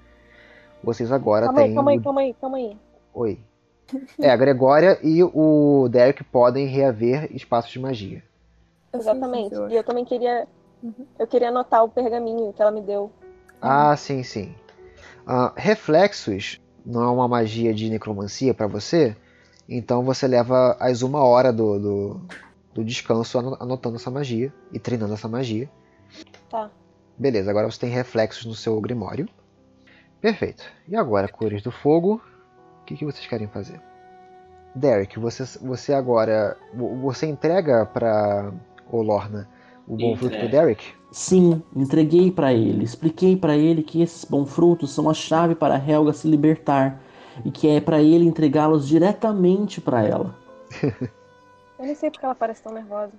[0.84, 1.74] vocês agora Calma aí, têm.
[1.74, 2.76] calma aí, calma aí, calma aí.
[3.14, 3.38] Oi.
[4.18, 8.22] É, a Gregória e o Derek podem reaver espaços de magia.
[8.92, 9.54] Exatamente.
[9.70, 10.46] E eu também queria.
[11.18, 13.10] Eu queria anotar o pergaminho que ela me deu.
[13.60, 14.54] Ah, sim, sim.
[15.26, 19.16] Ah, reflexos não é uma magia de necromancia para você,
[19.68, 22.20] então você leva as uma hora do, do,
[22.74, 25.70] do descanso ano- anotando essa magia e treinando essa magia.
[26.50, 26.70] Tá.
[27.16, 29.28] Beleza, agora você tem reflexos no seu grimório.
[30.20, 30.64] Perfeito.
[30.88, 32.20] E agora, cores do fogo,
[32.82, 33.80] o que, que vocês querem fazer?
[34.74, 36.56] Derek, você, você agora.
[36.74, 38.50] vo- Você entrega pra
[38.90, 39.48] Olorna
[39.86, 40.48] o bom fruto pro.
[40.48, 40.84] Derek?
[41.10, 45.76] Sim, entreguei pra ele, expliquei pra ele que esses bons frutos são a chave para
[45.76, 47.00] Helga se libertar
[47.44, 50.34] e que é pra ele entregá-los diretamente pra ela.
[51.78, 53.12] Eu nem sei porque ela parece tão nervosa.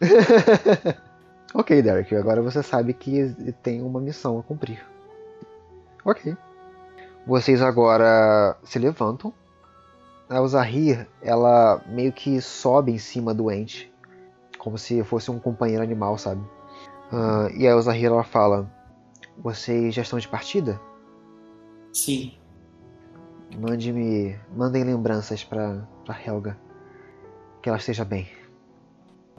[1.54, 4.84] ok, Derek, agora você sabe que tem uma missão a cumprir.
[6.04, 6.36] Ok.
[7.26, 9.32] Vocês agora se levantam.
[10.28, 13.92] A Uzahir, ela meio que sobe em cima do ente,
[14.58, 16.40] como se fosse um companheiro animal, sabe?
[17.12, 18.70] Ah, e a Uzahir, ela fala:
[19.36, 20.80] Vocês já estão de partida?
[21.92, 22.34] Sim.
[23.58, 26.56] Mande-me, mandem lembranças pra, pra Helga.
[27.60, 28.28] Que ela esteja bem.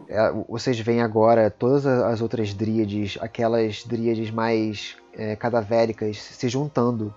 [0.09, 7.15] É, Vocês veem agora todas as outras dríades, aquelas dríades mais é, cadavéricas, se juntando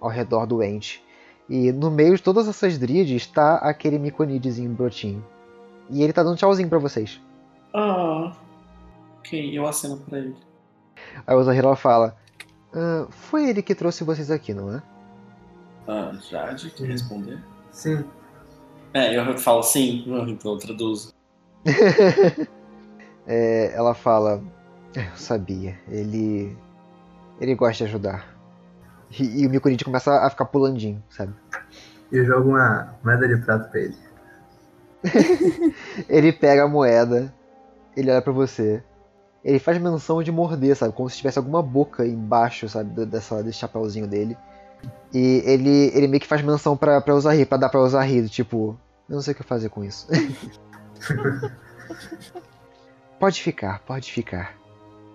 [0.00, 1.02] ao redor do ente.
[1.48, 5.24] E no meio de todas essas dríades está aquele miconidezinho brotinho.
[5.90, 7.20] E ele tá dando tchauzinho pra vocês.
[7.74, 8.32] Ah.
[9.18, 10.36] Ok, eu aceno pra ele.
[11.26, 12.16] Aí Zahira ela fala:
[12.72, 14.82] "Ah, Foi ele que trouxe vocês aqui, não é?
[15.86, 16.92] Ah, Jade, quer Sim.
[16.92, 17.42] responder?
[17.72, 18.04] Sim.
[18.92, 21.12] É, eu falo sim, então eu traduzo.
[23.30, 24.42] É, ela fala:
[24.96, 26.56] "É, Eu sabia, ele.
[27.38, 28.37] Ele gosta de ajudar.
[29.10, 31.32] E, e o Miconide começa a ficar pulandinho, sabe?
[32.10, 33.96] Eu jogo uma moeda de prata pra ele.
[36.08, 37.32] Ele pega a moeda,
[37.96, 38.82] ele olha pra você,
[39.44, 40.92] ele faz menção de morder, sabe?
[40.92, 43.06] Como se tivesse alguma boca embaixo, sabe?
[43.06, 44.36] Dessa, desse chapéuzinho dele.
[45.14, 48.78] E ele, ele meio que faz menção pra, pra Uzahir, pra dar pra Uzahir, tipo,
[49.08, 50.08] eu não sei o que fazer com isso.
[53.18, 54.57] pode ficar, pode ficar.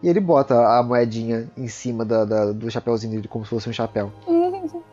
[0.03, 3.69] E ele bota a moedinha em cima da, da- do chapéuzinho dele, como se fosse
[3.69, 4.11] um chapéu.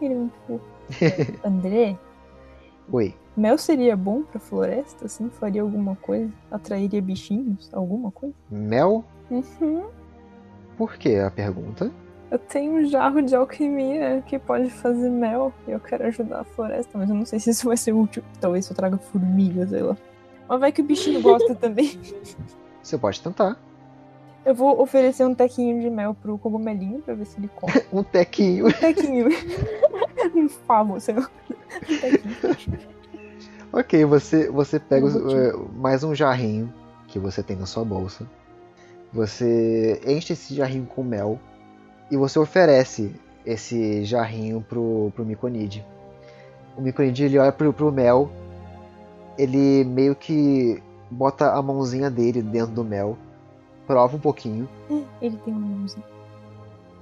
[0.00, 0.64] Ele é muito fofo.
[1.44, 1.96] André,
[2.90, 3.14] Oi.
[3.36, 5.28] mel seria bom pra floresta, assim?
[5.30, 6.30] Faria alguma coisa?
[6.50, 7.68] Atrairia bichinhos?
[7.72, 8.34] Alguma coisa?
[8.50, 9.04] Mel?
[9.30, 9.82] Uhum.
[10.78, 11.90] Por que a pergunta?
[12.30, 16.44] Eu tenho um jarro de alquimia que pode fazer mel e eu quero ajudar a
[16.44, 18.22] floresta, mas eu não sei se isso vai ser útil.
[18.40, 19.96] Talvez eu traga formigas, sei lá.
[20.48, 21.98] Mas vai que o bichinho gosta também.
[22.82, 23.58] Você pode tentar.
[24.44, 27.72] Eu vou oferecer um tequinho de mel pro cogumelinho pra ver se ele come.
[27.92, 28.68] Um tequinho.
[28.68, 29.28] Um tequinho.
[30.34, 30.94] um favo.
[30.94, 31.00] Um
[32.40, 32.78] tequinho.
[33.72, 36.72] Ok, você, você pega os- eh, mais um jarrinho
[37.06, 38.26] que você tem na sua bolsa.
[39.12, 41.38] Você enche esse jarrinho com mel
[42.10, 43.12] e você oferece
[43.44, 45.84] esse jarrinho pro, pro Miconide.
[46.76, 48.30] O Miconide ele olha pro, pro mel,
[49.38, 53.16] ele meio que bota a mãozinha dele dentro do mel,
[53.90, 54.68] prova um pouquinho,
[55.20, 56.04] Ele tem uma mãozinha.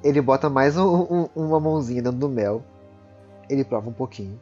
[0.03, 2.63] ele bota mais um- um- uma mãozinha dentro do mel,
[3.51, 4.41] ele prova um pouquinho.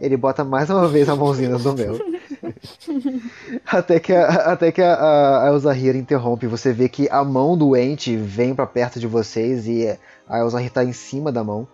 [0.00, 1.94] Ele bota mais uma vez a mãozinha dentro do mel.
[3.64, 6.48] até que a, até que a, a, a Elzahir interrompe.
[6.48, 9.96] Você vê que a mão doente vem pra perto de vocês e
[10.28, 11.66] a Elzahir tá em cima da mão.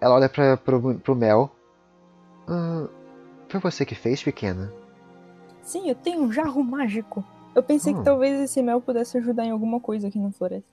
[0.00, 1.50] Ela olha pra, pro, pro Mel.
[2.48, 2.86] "Ah,
[3.48, 4.72] foi você que fez, pequena?
[5.62, 7.22] Sim, eu tenho um jarro mágico.
[7.54, 7.98] Eu pensei Hum.
[7.98, 10.68] que talvez esse mel pudesse ajudar em alguma coisa aqui na floresta.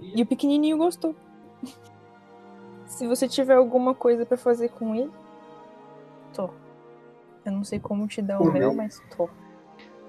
[0.00, 1.14] E o pequenininho gostou.
[2.86, 5.10] Se você tiver alguma coisa pra fazer com ele,
[6.34, 6.48] tô.
[7.44, 8.76] Eu não sei como te dar o Por mel, mim?
[8.76, 9.28] mas tô.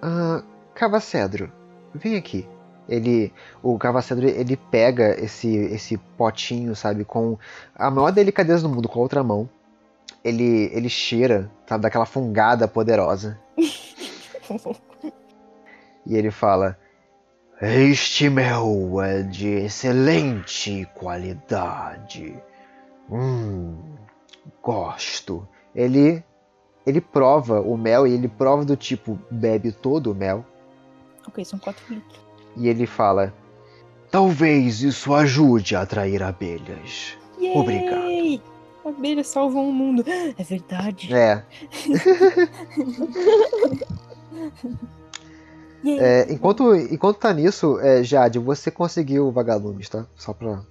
[0.01, 0.41] Ah,
[0.73, 1.51] Cavacedro,
[1.93, 2.47] vem aqui.
[2.87, 3.31] Ele,
[3.61, 7.37] o Cavacedro, ele pega esse, esse potinho, sabe, com
[7.75, 9.47] a maior delicadeza do mundo, com a outra mão.
[10.23, 13.39] Ele, ele cheira, sabe, daquela fungada poderosa.
[16.05, 16.77] E ele fala:
[17.61, 22.41] Este mel é de excelente qualidade.
[23.09, 23.77] Hum,
[24.61, 25.47] gosto.
[25.75, 26.23] Ele,
[26.85, 30.45] ele prova o mel e ele prova do tipo: bebe todo o mel.
[31.27, 32.19] ok, são 4 litros.
[32.57, 33.33] E ele fala:
[34.11, 37.17] Talvez isso ajude a atrair abelhas.
[37.55, 38.07] Obrigado.
[38.07, 38.41] Yay!
[38.83, 40.03] Abelhas salvam o mundo.
[40.37, 41.13] É verdade.
[41.13, 41.43] É.
[45.85, 50.05] É, enquanto, enquanto tá nisso, é, Jade, você conseguiu vagalumes, tá?
[50.15, 50.61] Só pra,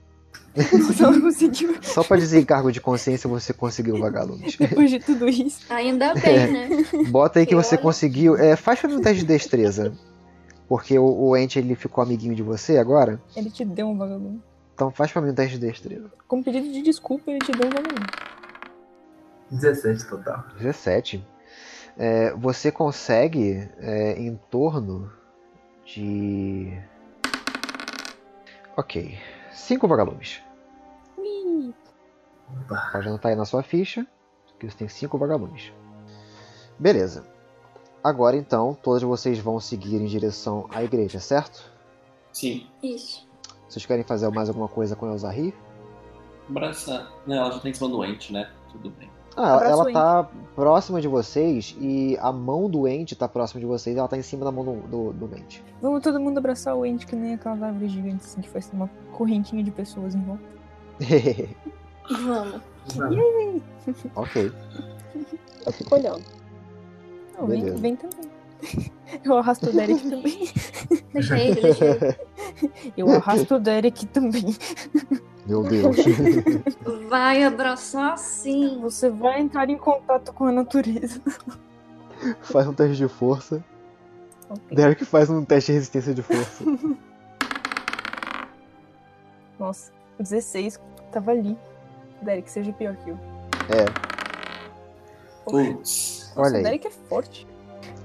[0.97, 1.77] Só não conseguiu.
[1.83, 4.57] só pra desencargo de consciência, você conseguiu vagalumes.
[4.57, 5.61] Depois de tudo isso.
[5.71, 6.69] Ainda bem, né?
[7.11, 8.37] Bota aí que Eu você conseguiu.
[8.37, 9.93] É, faz pra mim um teste de destreza.
[10.69, 13.21] Porque o, o Ente ele ficou amiguinho de você agora.
[13.37, 14.43] Ele te deu um vagalume.
[14.75, 16.11] Então faz pra mim um teste de destreza.
[16.27, 18.07] Como pedido de desculpa, ele te deu um vagalume.
[19.51, 20.45] 17 total.
[20.59, 21.25] 17.
[21.99, 25.13] É, você consegue é, em torno
[25.85, 26.73] de.
[28.77, 29.19] Ok.
[29.53, 30.41] Cinco vagalumes.
[31.19, 31.75] Ui.
[32.63, 32.91] Opa.
[32.93, 34.07] Pode anotar aí na sua ficha
[34.59, 35.73] que você tem cinco vagalumes.
[36.79, 37.27] Beleza.
[38.03, 41.71] Agora então, todos vocês vão seguir em direção à igreja, certo?
[42.33, 42.69] Sim.
[42.83, 43.29] Isso.
[43.69, 45.53] Vocês querem fazer mais alguma coisa com a Elzahir?
[46.49, 47.13] Abraçar.
[47.27, 48.51] Não, ela já tem que ser doente, né?
[48.71, 49.11] Tudo bem.
[49.39, 54.09] Ah, ela tá próxima de vocês e a mão doente tá próxima de vocês ela
[54.09, 55.65] tá em cima da mão do, do, do doente.
[55.81, 58.91] Vamos todo mundo abraçar o ente que nem aquelas árvores gigantes assim, que faz uma
[59.13, 60.43] correntinha de pessoas em volta.
[62.25, 62.61] Vamos.
[64.17, 64.53] ok.
[65.65, 66.25] Eu fico olhando.
[67.39, 68.31] Não, vem, vem também.
[69.25, 70.49] Eu arrasto o Derek também.
[71.13, 72.17] Deixa ele, deixa ele.
[72.97, 74.57] Eu arrasto o Derek também.
[75.49, 75.97] Meu Deus.
[77.09, 78.79] Vai abraçar sim.
[78.83, 81.23] Você vai entrar em contato com a natureza.
[82.43, 83.65] faz um teste de força.
[84.51, 84.77] Ok.
[84.77, 86.65] Derek faz um teste de resistência de força.
[89.59, 89.91] Nossa,
[90.21, 90.79] 16
[91.11, 91.59] tava ali.
[92.23, 93.19] Derek, seja pior que eu.
[93.71, 93.85] É.
[95.45, 96.31] Putz.
[96.37, 96.63] Olha o aí.
[96.63, 97.47] Derek é forte.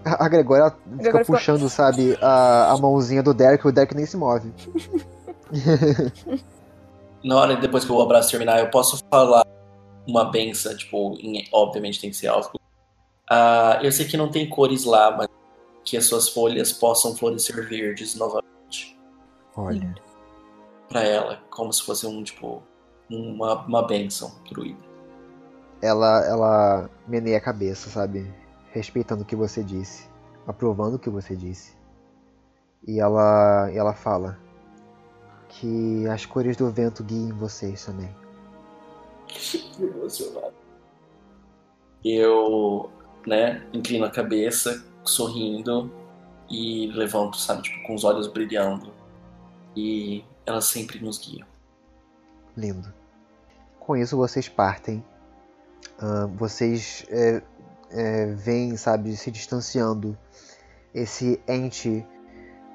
[0.06, 3.96] A Gregória fica Gregória fica- puxando, sabe, a, a mãozinha do Derek e o Derek
[3.96, 4.52] nem se move.
[7.24, 9.46] Na hora depois que o abraço terminar, eu posso falar
[10.08, 12.60] uma benção, tipo, em- obviamente tem que ser álcool.
[13.30, 15.28] Ah, eu sei que não tem cores lá, mas
[15.86, 18.98] que as suas folhas possam florescer verdes novamente
[19.56, 19.94] Olha.
[20.90, 22.62] pra ela, como se fosse um tipo
[23.10, 24.80] uma, uma benção druida.
[25.82, 28.30] Ela, ela meneia a cabeça, sabe?
[28.72, 30.10] Respeitando o que você disse.
[30.48, 31.76] Aprovando o que você disse.
[32.88, 34.38] E ela, e ela fala
[35.54, 38.14] que as cores do vento guiem vocês também.
[39.28, 40.54] Que emocionado.
[42.04, 42.90] Eu,
[43.26, 45.92] né, inclino a cabeça, sorrindo
[46.50, 48.92] e levanto, sabe, tipo, com os olhos brilhando.
[49.76, 51.48] E elas sempre nos guiam.
[52.56, 52.94] Lindo.
[53.80, 55.04] Com isso vocês partem.
[56.00, 57.42] Ah, vocês é,
[57.92, 60.18] é, veem, sabe, se distanciando.
[60.94, 62.06] Esse ente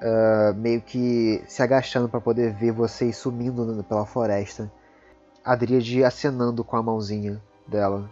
[0.01, 4.70] ah, meio que se agachando para poder ver vocês sumindo pela floresta.
[5.44, 8.09] A Dríade acenando com a mãozinha dela.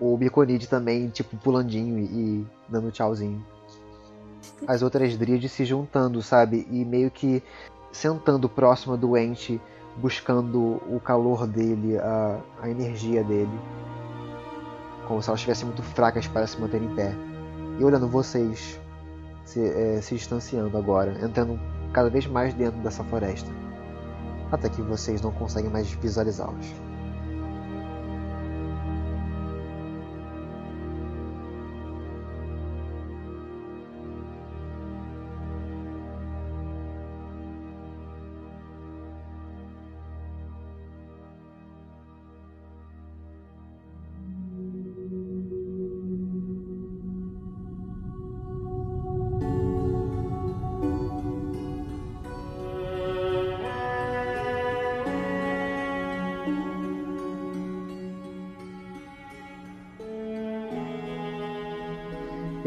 [0.00, 3.44] O Biconide também, tipo, pulandinho e, e dando tchauzinho.
[4.66, 6.66] As outras Dríades se juntando, sabe?
[6.70, 7.42] E meio que
[7.92, 9.60] sentando próximo do ente
[9.96, 13.60] buscando o calor dele, a, a energia dele.
[15.06, 17.12] Como se elas estivessem muito fracas para se manter em pé.
[17.78, 18.79] E olhando vocês
[19.50, 21.58] se, eh, se distanciando agora, entrando
[21.92, 23.50] cada vez mais dentro dessa floresta.
[24.52, 26.66] Até que vocês não conseguem mais visualizá-las.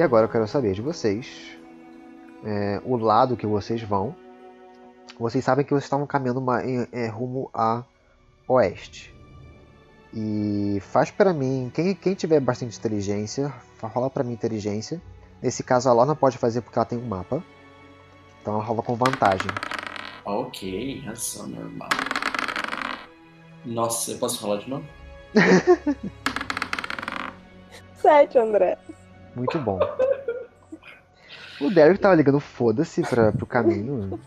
[0.04, 1.58] E agora eu quero saber de vocês
[2.44, 4.14] é, o lado que vocês vão.
[5.18, 7.84] Vocês sabem que vocês estavam caminhando uma- em- é, rumo a
[8.46, 9.16] oeste.
[10.14, 15.02] E faz pra mim, quem, quem tiver bastante inteligência, rola pra mim inteligência.
[15.42, 17.42] Nesse caso a Lorna pode fazer porque ela tem um mapa.
[18.42, 19.48] Então ela rola com vantagem.
[20.26, 21.88] Ok, razão normal.
[23.64, 24.84] Nossa, eu posso falar de novo?
[27.96, 28.78] Sete, André.
[29.36, 29.80] Muito bom.
[31.62, 33.02] O Derek tava ligando foda-se
[33.38, 34.20] pro caminho.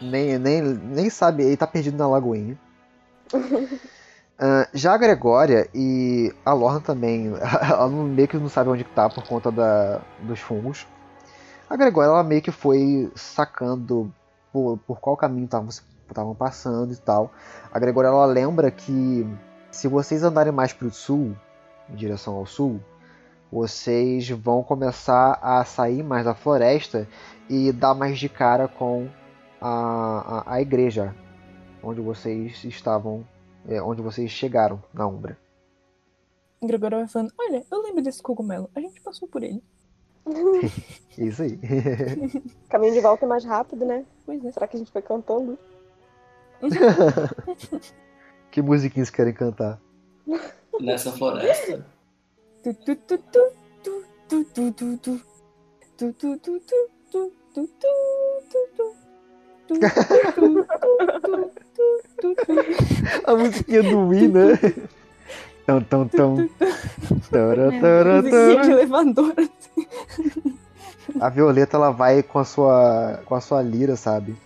[0.00, 2.58] Nem, nem, nem sabe, ele tá perdido na lagoinha.
[4.38, 7.32] Ah, já a Gregória e a Lorna também,
[7.62, 10.86] ela meio que não sabe onde tá por conta da, dos fungos.
[11.70, 14.12] A Gregória ela meio que foi sacando
[14.52, 17.32] por, por qual caminho estavam passando e tal.
[17.72, 19.26] A Gregória ela lembra que
[19.70, 21.36] se vocês andarem mais pro sul,
[21.88, 22.80] em direção ao sul,
[23.54, 27.08] vocês vão começar a sair mais da floresta
[27.48, 29.08] e dar mais de cara com
[29.60, 31.14] a, a, a igreja
[31.80, 33.24] onde vocês estavam,
[33.68, 35.38] é, onde vocês chegaram na Umbra.
[36.64, 38.68] Gregório vai falando, olha, eu lembro desse cogumelo.
[38.74, 39.62] A gente passou por ele.
[41.16, 41.56] Isso aí.
[42.68, 44.04] Caminho de volta é mais rápido, né?
[44.26, 44.50] Pois é.
[44.50, 45.56] Será que a gente foi cantando?
[48.50, 49.80] que musiquinhas querem cantar?
[50.80, 51.93] Nessa floresta?
[63.24, 64.58] A musiquinha do Wii, né?
[65.66, 66.48] Tão, tão, tão.
[67.30, 69.34] Tara, tara, Musiquinha de elevador.
[71.20, 74.36] A Violeta ela vai com a sua com a sua lira, sabe?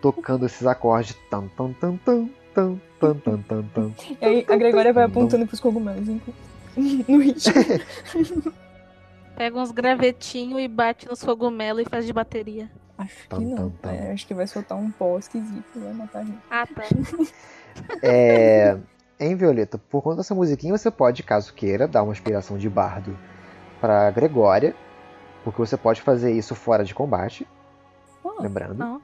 [0.00, 1.16] Tocando esses acordes.
[1.30, 3.94] Tam, tam, tam, tam, tam, tam, tam, tam, tam.
[4.20, 6.08] E aí a Gregória vai apontando pros cogumelos.
[6.08, 6.49] então.
[7.08, 7.52] No ritmo.
[9.36, 12.70] Pega uns gravetinhos e bate nos cogumelos e faz de bateria.
[12.98, 13.56] Acho que Tam, não.
[13.56, 13.90] tam, tam.
[13.92, 16.38] É, acho que vai soltar um pó esquisito e vai matar a gente.
[16.50, 16.82] Ah, tá.
[18.02, 18.76] É,
[19.18, 23.16] em Violeta, por conta dessa musiquinha, você pode, caso queira, dar uma inspiração de bardo
[23.80, 24.74] para Gregória,
[25.44, 27.46] porque você pode fazer isso fora de combate,
[28.24, 28.74] Ah, lembrando.
[28.74, 29.00] Não.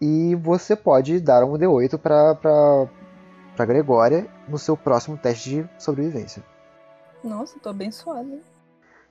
[0.00, 2.34] E você pode dar um D8 para
[3.56, 6.42] para Gregória no seu próximo teste de sobrevivência,
[7.24, 8.28] Nossa, tô abençoada.
[8.28, 8.42] hein?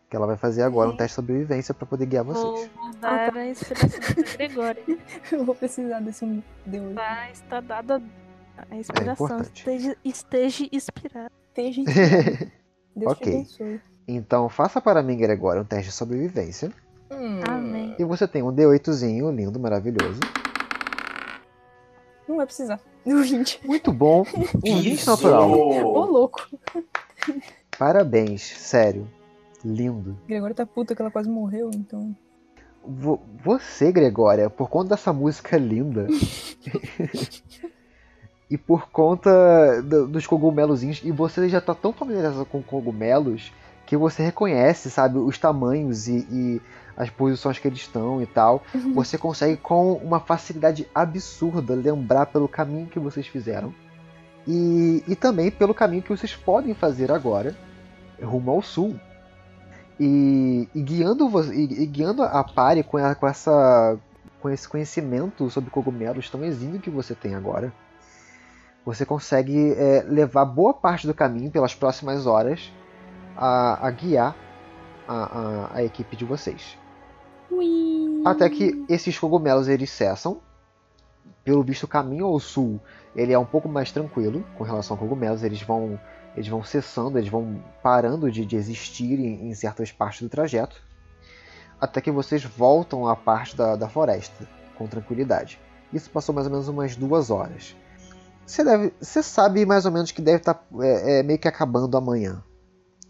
[0.09, 2.69] que ela vai fazer agora um teste de sobrevivência para poder guiar vocês.
[2.75, 4.83] vou dar a inspiração pra Gregória.
[5.31, 6.95] Eu vou precisar desse um D8.
[6.95, 8.01] Tá, está dada
[8.71, 9.27] a inspiração.
[9.27, 9.59] importante.
[9.59, 11.31] esteja, esteja inspirado.
[11.53, 11.91] Tem gente.
[12.95, 13.23] Deus Ok.
[13.23, 13.81] te abençoe.
[14.07, 16.71] Então, faça para mim, Gregória, um teste de sobrevivência.
[17.11, 17.95] Hum, Amém.
[17.99, 20.19] E você tem um D8zinho lindo, maravilhoso.
[22.27, 22.79] Não vai precisar.
[23.09, 23.61] Do 20.
[23.65, 24.23] Muito bom.
[24.65, 25.51] Um 20 natural.
[25.51, 26.47] Ô, louco.
[27.77, 29.07] Parabéns, sério.
[29.63, 30.17] Lindo.
[30.27, 32.15] Gregório tá puta que ela quase morreu, então.
[32.85, 36.07] Vo- Você, Gregória, por conta dessa música linda
[38.49, 43.51] e por conta do- dos cogumelozinhos, e você já tá tão familiarizado com cogumelos
[43.85, 46.61] que você reconhece, sabe, os tamanhos e, e
[46.99, 48.61] as posições que eles estão e tal.
[48.93, 53.73] Você consegue com uma facilidade absurda lembrar pelo caminho que vocês fizeram
[54.45, 57.55] e, e também pelo caminho que vocês podem fazer agora
[58.21, 58.99] rumo ao sul.
[59.99, 63.97] E, e guiando e, e guiando a pare com, a- com essa
[64.41, 67.73] com esse conhecimento sobre cogumelos tão exímio que você tem agora,
[68.85, 72.71] você consegue é, levar boa parte do caminho pelas próximas horas
[73.35, 74.33] a, a guiar
[75.05, 76.77] a, a- a equipe de vocês.
[77.51, 78.21] Ui.
[78.25, 80.41] Até que esses cogumelos eles cessam.
[81.43, 82.79] Pelo visto, o caminho ao sul
[83.15, 85.43] ele é um pouco mais tranquilo com relação a cogumelos.
[85.43, 85.99] Eles vão,
[86.35, 90.81] eles vão cessando, eles vão parando de, de existir em, em certas partes do trajeto.
[91.79, 94.47] Até que vocês voltam à parte da, da floresta
[94.77, 95.59] com tranquilidade.
[95.91, 97.75] Isso passou mais ou menos umas duas horas.
[98.45, 101.95] Você, deve, você sabe mais ou menos que deve estar é, é, meio que acabando
[101.97, 102.43] amanhã.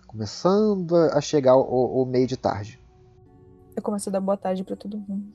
[0.08, 2.79] Começando a a chegar o, o meio de tarde.
[3.80, 5.32] Eu começo a dar boa tarde pra todo mundo.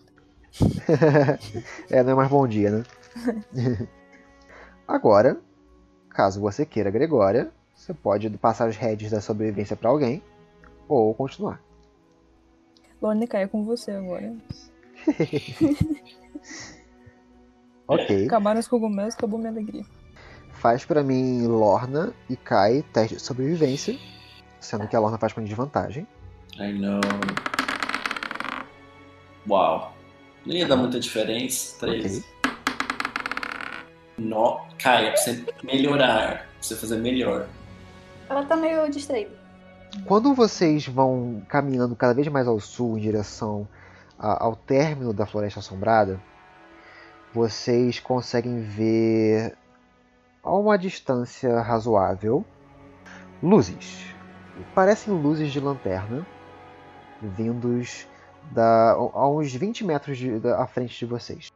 [1.89, 2.85] é, não é mais bom dia, né?
[4.87, 5.41] Agora,
[6.11, 10.23] caso você queira, Gregória, você pode passar as redes da sobrevivência para alguém
[10.87, 11.59] ou continuar.
[13.01, 14.35] Lorne cai com você agora.
[17.87, 18.27] Ok.
[18.27, 19.85] Acabaram os cogumelos, acabou minha alegria.
[20.53, 23.99] Faz para mim Lorna e Kai teste de sobrevivência,
[24.59, 26.07] sendo que a Lorna faz com desvantagem.
[26.59, 27.01] I know.
[29.49, 29.93] Uau.
[30.47, 31.79] Não ia dar muita diferença.
[31.79, 32.25] Três.
[34.19, 34.61] No...
[34.79, 36.29] Caia, pra você melhorar.
[36.39, 37.47] Pra você fazer melhor.
[38.29, 39.33] Ela tá meio distraída.
[40.07, 43.67] Quando vocês vão caminhando cada vez mais ao sul em direção
[44.19, 46.21] a- ao término da Floresta Assombrada,
[47.33, 49.57] vocês conseguem ver
[50.43, 52.45] a uma distância razoável
[53.43, 54.05] luzes.
[54.75, 56.27] Parecem luzes de lanterna
[57.23, 58.07] vindos
[58.53, 61.51] da, a uns 20 metros de- da- à frente de vocês.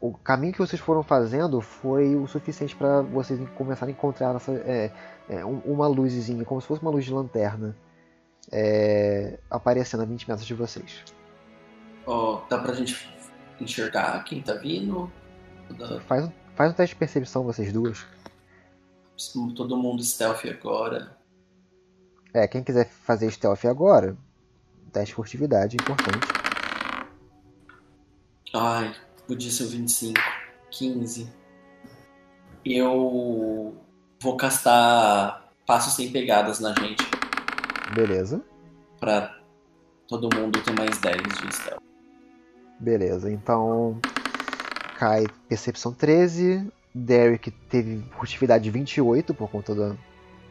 [0.00, 4.52] O caminho que vocês foram fazendo foi o suficiente para vocês começarem a encontrar essa,
[4.52, 4.92] é,
[5.28, 7.76] é, um- uma luzinha, como se fosse uma luz de lanterna,
[8.52, 11.02] é, aparecendo a 20 metros de vocês.
[12.06, 13.08] Ó, dá pra gente
[13.60, 15.10] enxergar quem tá vindo?
[15.76, 18.06] Dá- Faz, faz um teste de percepção, vocês duas.
[19.56, 21.16] Todo mundo stealth agora.
[22.32, 24.16] É, quem quiser fazer stealth agora,
[24.88, 26.26] teste de furtividade, importante.
[28.54, 28.94] Ai,
[29.26, 30.20] podia ser o 25.
[30.70, 31.30] 15.
[32.64, 33.74] Eu
[34.20, 37.04] vou castar passos sem pegadas na gente.
[37.94, 38.42] Beleza,
[39.00, 39.34] Pra
[40.08, 41.80] todo mundo ter mais 10 de stealth.
[42.80, 43.30] beleza.
[43.30, 43.98] Então,
[44.98, 46.70] cai percepção 13.
[46.94, 49.98] Derek teve furtividade 28 por conta do,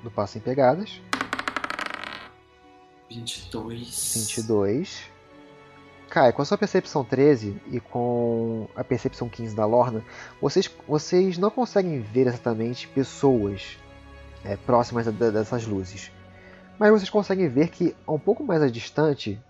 [0.02, 1.02] do passo em pegadas.
[3.10, 4.14] 22.
[4.16, 5.03] 22.
[6.10, 10.03] Kai, com a sua percepção 13 e com a percepção 15 da Lorna,
[10.41, 13.78] vocês, vocês não conseguem ver exatamente pessoas
[14.45, 16.12] é, próximas da- dessas luzes.
[16.80, 19.41] Mas vocês conseguem ver que, a um pouco mais à distante,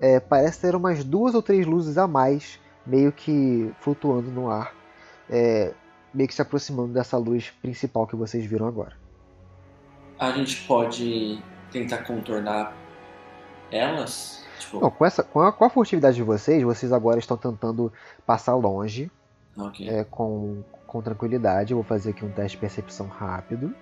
[0.00, 4.74] é, parece ter umas duas ou três luzes a mais, meio que flutuando no ar,
[5.28, 5.72] é,
[6.12, 8.96] meio que se aproximando dessa luz principal que vocês viram agora.
[10.18, 11.40] A gente pode
[11.70, 12.74] tentar contornar
[13.70, 14.44] elas?
[14.58, 17.92] Tipo, Não, com, essa, com, a, com a furtividade de vocês, vocês agora estão tentando
[18.26, 19.10] passar longe,
[19.56, 19.88] ok.
[19.88, 21.72] é, com, com tranquilidade.
[21.72, 23.74] Eu vou fazer aqui um teste de percepção rápido.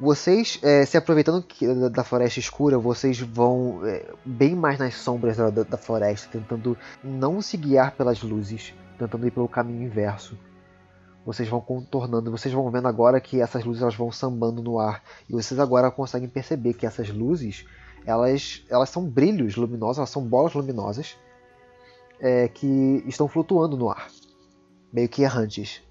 [0.00, 4.94] Vocês, é, se aproveitando que- da, da floresta escura, vocês vão é, bem mais nas
[4.96, 9.84] sombras da, da- da floresta, tentando não se guiar pelas luzes, tentando ir pelo caminho
[9.84, 10.36] inverso.
[11.24, 15.02] Vocês vão contornando, vocês vão vendo agora que essas luzes elas vão sambando no ar.
[15.28, 17.64] E vocês agora conseguem perceber que essas luzes,
[18.04, 21.16] elas, elas são brilhos luminosos, elas são bolas luminosas
[22.20, 24.08] é, que estão flutuando no ar,
[24.92, 25.82] meio que errantes,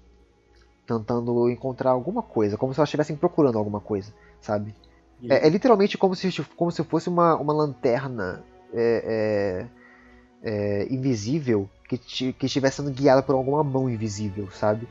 [0.86, 4.74] tentando encontrar alguma coisa, como se elas estivessem procurando alguma coisa, sabe?
[5.28, 9.68] É, é literalmente como se, como se fosse uma, uma lanterna é,
[10.42, 11.98] é, é, invisível que,
[12.32, 14.88] que estivesse sendo guiada por alguma mão invisível, sabe?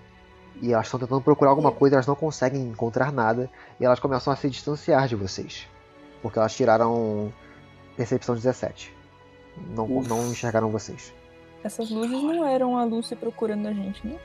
[0.61, 3.49] E elas estão tentando procurar alguma coisa, elas não conseguem encontrar nada,
[3.79, 5.67] e elas começam a se distanciar de vocês.
[6.21, 7.33] Porque elas tiraram
[7.97, 8.95] percepção 17.
[9.75, 11.13] Não, não enxergaram vocês.
[11.63, 14.19] Essas luzes não eram a Lucy procurando a gente, né?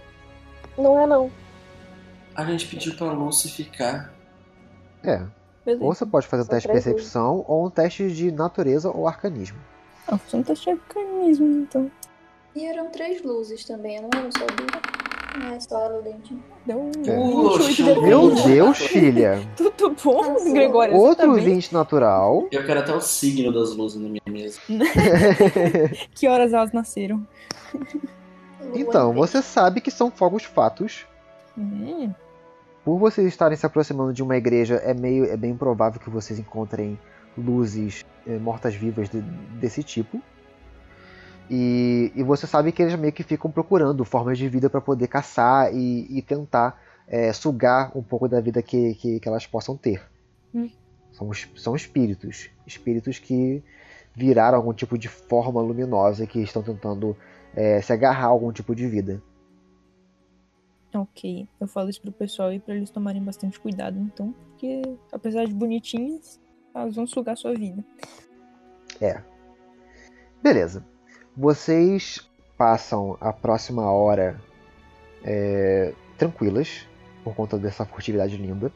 [0.76, 1.30] Não é não.
[2.34, 4.12] A gente pediu pra Lucy ficar.
[5.03, 5.22] É.
[5.64, 5.84] Beleza.
[5.84, 9.59] Ou você pode fazer um teste de percepção ou um teste de natureza ou arcanismo.
[10.07, 11.91] Ah, só um teste de arcanismo, então.
[12.55, 15.06] E eram três luzes também, não eram só duas.
[15.39, 16.34] Não é só lente.
[16.68, 17.59] Um É.
[17.68, 18.34] 28 de Meu.
[18.34, 19.41] Deus, filha!
[19.57, 20.51] Tudo bom, Nossa.
[20.53, 20.95] Gregório?
[20.97, 21.41] Outro tá?
[21.41, 22.49] 20 natural.
[22.51, 24.59] Eu quero até o signo das luzes na minha mesa.
[26.14, 27.26] Que horas elas nasceram?
[28.74, 31.07] Então, você sabe que são fogos fatos.
[31.57, 32.12] Hum,
[32.84, 36.39] Por vocês estarem se aproximando de uma igreja, é meio é bem provável que vocês
[36.39, 36.99] encontrem
[37.37, 39.20] luzes eh, mortas-vivas de-
[39.61, 40.20] desse tipo.
[41.51, 45.07] E, e você sabe que eles meio que ficam procurando formas de vida para poder
[45.07, 49.76] caçar e, e tentar eh, sugar um pouco da vida que, que, que elas possam
[49.76, 50.03] ter.
[50.55, 50.68] Hum.
[51.12, 52.51] São, são espíritos.
[52.66, 53.62] Espíritos que
[54.14, 57.16] viraram algum tipo de forma luminosa e que estão tentando
[57.55, 59.22] eh, se agarrar a algum tipo de vida.
[60.94, 61.49] ok.
[61.61, 64.32] Eu falo isso pro pessoal e pra eles tomarem bastante cuidado, então.
[64.32, 64.82] Porque,
[65.12, 66.40] apesar de bonitinhas,
[66.74, 67.84] elas vão sugar sua vida.
[70.42, 70.95] Beleza.
[71.37, 72.26] Vocês
[72.57, 74.41] passam a próxima hora
[75.22, 76.87] é, tranquilas,
[77.22, 78.72] por conta dessa furtividade linda.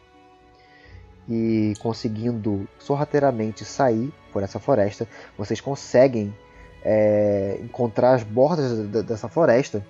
[1.28, 5.06] E conseguindo sorrateiramente sair por essa floresta,
[5.38, 6.34] vocês conseguem
[6.82, 9.86] é, encontrar as bordas da- dessa floresta.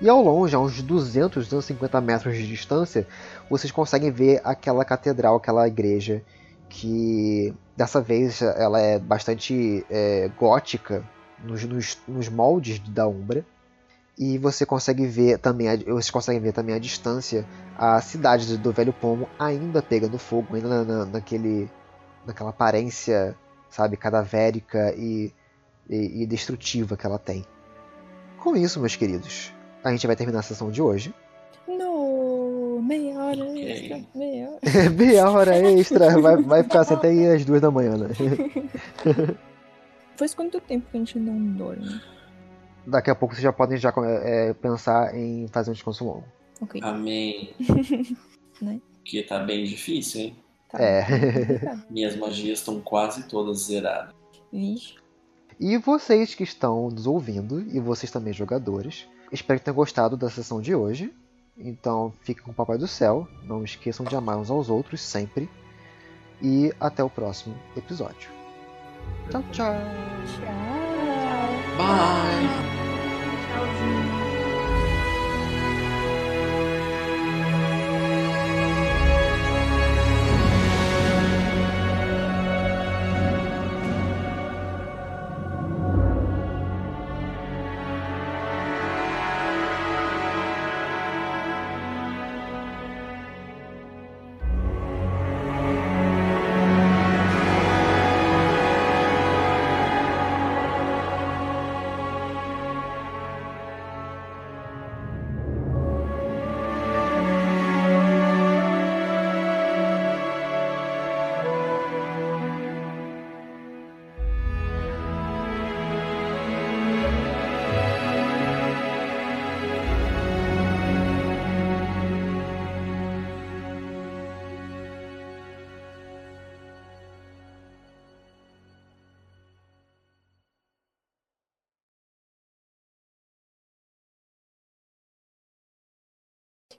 [0.00, 3.06] E ao longe, a uns 200, 250 metros de distância,
[3.48, 6.22] vocês conseguem ver aquela catedral, aquela igreja,
[6.68, 11.02] que dessa vez ela é bastante é, gótica
[11.44, 13.44] nos, nos, nos moldes da Umbra.
[14.18, 18.56] E você consegue ver também, a, vocês conseguem ver também a distância, a cidade do,
[18.58, 21.68] do Velho Pomo ainda pegando fogo, ainda na, na- naquele,
[22.26, 23.36] naquela aparência,
[23.68, 25.30] sabe, cadavérica e,
[25.90, 27.44] e, e destrutiva que ela tem.
[28.38, 29.52] Com isso, meus queridos,
[29.84, 31.14] a gente vai terminar a sessão de hoje.
[31.68, 34.60] No, meia hora extra, meia hora.
[34.96, 38.08] Meia hora extra, vai, vai ficar assim até aí às duas da manhã, né?
[40.16, 42.00] Faz quanto tempo que a gente não dorme?
[42.86, 43.92] Daqui a pouco vocês já podem já
[44.22, 46.24] é, pensar em fazer um descanso longo.
[46.60, 46.80] Ok.
[46.82, 47.54] Amém.
[48.58, 48.80] Né?
[49.00, 50.36] Porque tá bem difícil, hein?
[50.70, 50.82] Tá.
[50.82, 51.04] É.
[51.90, 54.14] Minhas magias estão quase todas zeradas.
[54.50, 54.94] Vixe.
[55.60, 60.30] E vocês que estão nos ouvindo, e vocês também jogadores, espero que tenham gostado da
[60.30, 61.12] sessão de hoje.
[61.54, 65.50] Então fiquem com o Papai do Céu, não esqueçam de amar uns aos outros sempre.
[66.42, 68.30] E até o próximo episódio.
[69.30, 69.74] Tchau, tchau!
[70.24, 71.64] Tchau.
[71.76, 72.66] Bye!
[73.40, 74.05] Tchauzinho.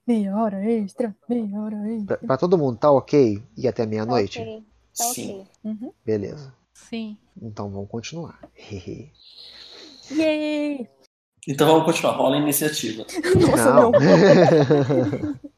[0.07, 2.17] Meia hora extra, meia hora extra.
[2.17, 3.43] Pra, pra todo mundo tá ok?
[3.57, 4.39] E até meia-noite?
[4.39, 4.63] Ok,
[4.97, 5.41] tá Sim.
[5.41, 5.47] ok.
[5.65, 5.91] Uhum.
[6.05, 6.53] Beleza.
[6.73, 7.17] Sim.
[7.41, 8.39] Então vamos continuar.
[10.09, 10.87] Yay!
[11.45, 12.13] Então vamos continuar.
[12.15, 13.05] Rola a iniciativa.
[13.35, 13.91] Nossa, não.
[13.91, 15.39] não.